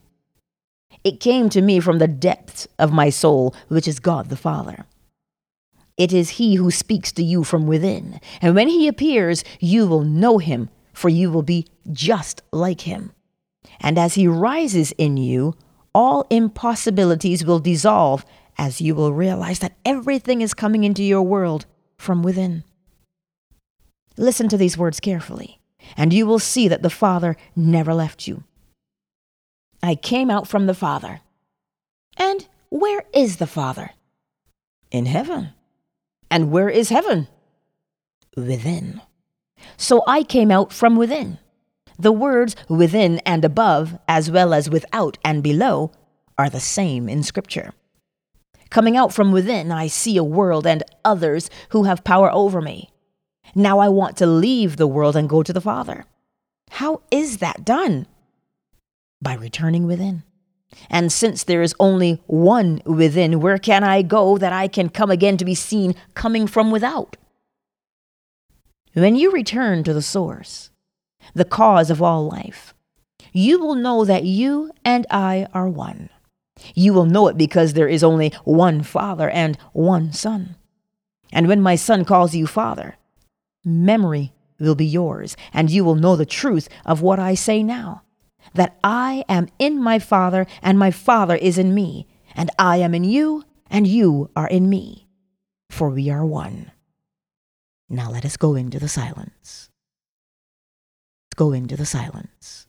It 1.05 1.21
came 1.21 1.49
to 1.51 1.61
me 1.61 1.81
from 1.81 1.99
the 1.99 2.09
depths 2.09 2.69
of 2.79 2.93
my 2.93 3.11
soul, 3.11 3.55
which 3.69 3.89
is 3.89 3.99
God 3.99 4.29
the 4.29 4.37
Father. 4.37 4.87
It 5.97 6.13
is 6.13 6.31
He 6.31 6.55
who 6.55 6.71
speaks 6.71 7.13
to 7.13 7.23
you 7.23 7.45
from 7.45 7.67
within, 7.67 8.21
and 8.41 8.55
when 8.55 8.69
He 8.69 8.89
appears, 8.89 9.45
you 9.61 9.87
will 9.87 10.03
know 10.03 10.39
Him 10.39 10.71
for 10.93 11.09
you 11.09 11.31
will 11.31 11.43
be 11.43 11.67
just 11.91 12.43
like 12.53 12.83
him. 12.83 13.13
And 13.81 13.99
as 13.99 14.15
he 14.15 14.27
rises 14.27 14.93
in 14.93 15.17
you, 15.17 15.55
all 15.95 16.27
impossibilities 16.31 17.45
will 17.45 17.59
dissolve 17.59 18.25
as 18.59 18.81
you 18.81 18.95
will 18.95 19.13
realize 19.13 19.59
that 19.61 19.77
everything 19.85 20.41
is 20.41 20.55
coming 20.55 20.85
into 20.85 21.03
your 21.03 21.23
world 21.23 21.67
from 21.97 22.23
within. 22.23 22.65
Listen 24.17 24.49
to 24.49 24.57
these 24.57 24.77
words 24.77 25.01
carefully, 25.01 25.61
and 25.97 26.13
you 26.13 26.27
will 26.27 26.39
see 26.39 26.69
that 26.69 26.83
the 26.83 26.91
Father 26.91 27.37
never 27.57 27.95
left 27.95 28.27
you. 28.27 28.45
I 29.83 29.95
came 29.95 30.31
out 30.31 30.47
from 30.47 30.67
the 30.67 30.75
Father. 30.75 31.21
And 32.17 32.47
where 32.69 33.05
is 33.13 33.39
the 33.39 33.47
Father? 33.47 33.91
In 34.91 35.07
heaven. 35.07 35.55
And 36.31 36.51
where 36.51 36.69
is 36.69 36.89
heaven? 36.89 37.27
Within. 38.37 39.01
So 39.77 40.03
I 40.07 40.23
came 40.23 40.51
out 40.51 40.73
from 40.73 40.97
within. 40.97 41.39
The 41.99 42.13
words 42.13 42.57
within 42.69 43.19
and 43.21 43.45
above, 43.45 43.99
as 44.09 44.31
well 44.31 44.55
as 44.55 44.71
without 44.71 45.19
and 45.25 45.43
below, 45.43 45.93
are 46.39 46.51
the 46.51 46.61
same 46.61 47.09
in 47.09 47.23
Scripture. 47.23 47.73
Coming 48.71 48.97
out 48.97 49.13
from 49.13 49.33
within, 49.33 49.71
I 49.71 49.87
see 49.87 50.17
a 50.17 50.25
world 50.25 50.67
and 50.67 50.83
others 51.05 51.51
who 51.71 51.85
have 51.85 52.05
power 52.05 52.33
over 52.33 52.61
me. 52.61 52.91
Now 53.55 53.79
I 53.79 53.89
want 53.89 54.17
to 54.17 54.27
leave 54.27 54.77
the 54.77 54.87
world 54.87 55.15
and 55.15 55.29
go 55.29 55.43
to 55.43 55.53
the 55.53 55.61
Father. 55.61 56.07
How 56.71 57.03
is 57.11 57.39
that 57.39 57.65
done? 57.65 58.07
By 59.21 59.35
returning 59.35 59.87
within. 59.87 60.23
And 60.89 61.13
since 61.13 61.45
there 61.45 61.61
is 61.61 61.75
only 61.79 62.23
one 62.27 62.81
within, 62.87 63.41
where 63.41 63.59
can 63.59 63.85
I 63.85 64.01
go 64.01 64.39
that 64.39 64.55
I 64.55 64.69
can 64.69 64.89
come 64.89 65.11
again 65.11 65.37
to 65.37 65.45
be 65.45 65.55
seen 65.55 65.95
coming 66.15 66.47
from 66.47 66.71
without? 66.71 67.19
When 68.95 69.17
you 69.17 69.31
return 69.33 69.85
to 69.85 69.95
the 69.95 70.03
source, 70.03 70.71
the 71.35 71.47
cause 71.47 71.91
of 71.91 72.03
all 72.03 72.29
life, 72.29 72.75
you 73.33 73.59
will 73.59 73.75
know 73.75 74.05
that 74.05 74.25
you 74.25 74.71
and 74.85 75.07
I 75.11 75.47
are 75.55 75.69
one. 75.69 76.11
You 76.75 76.93
will 76.93 77.07
know 77.07 77.29
it 77.29 77.39
because 77.39 77.73
there 77.73 77.89
is 77.89 78.05
only 78.05 78.33
one 78.45 78.83
Father 78.83 79.31
and 79.31 79.57
one 79.73 80.13
Son. 80.13 80.57
And 81.33 81.49
when 81.49 81.63
my 81.63 81.75
Son 81.75 82.05
calls 82.05 82.35
you 82.35 82.47
Father, 82.47 82.97
memory 83.65 84.35
will 84.61 84.75
be 84.75 84.85
yours, 84.85 85.37
and 85.55 85.71
you 85.71 85.85
will 85.85 85.95
know 85.95 86.15
the 86.15 86.27
truth 86.27 86.69
of 86.85 87.01
what 87.01 87.19
I 87.19 87.35
say 87.35 87.63
now 87.63 88.03
that 88.55 88.77
I 88.85 89.25
am 89.29 89.49
in 89.59 89.83
my 89.83 89.99
Father, 89.99 90.47
and 90.61 90.79
my 90.79 90.91
Father 90.91 91.37
is 91.37 91.57
in 91.57 91.75
me, 91.75 92.07
and 92.35 92.51
I 92.59 92.79
am 92.79 92.95
in 92.95 93.05
you, 93.05 93.45
and 93.71 93.87
you 93.87 94.31
are 94.37 94.49
in 94.49 94.69
me, 94.69 95.07
for 95.71 95.89
we 95.89 96.11
are 96.11 96.27
one. 96.27 96.73
Now 97.93 98.11
let 98.11 98.25
us 98.25 98.39
go 98.39 98.55
into 98.55 98.79
the 98.79 98.89
silence. 98.89 99.69
Let's 101.27 101.37
go 101.37 101.53
into 101.53 101.77
the 101.77 101.85
silence. 101.85 102.67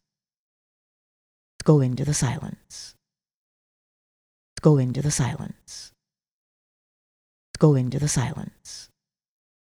Let's 1.55 1.63
go 1.63 1.79
into 1.79 2.03
the 2.03 2.13
silence. 2.13 2.93
Let's 4.51 4.61
go 4.61 4.77
into 4.77 5.01
the 5.01 5.11
silence. 5.11 5.93
Let's 7.47 7.59
go 7.59 7.75
into 7.75 7.99
the 7.99 8.09
silence. 8.09 8.89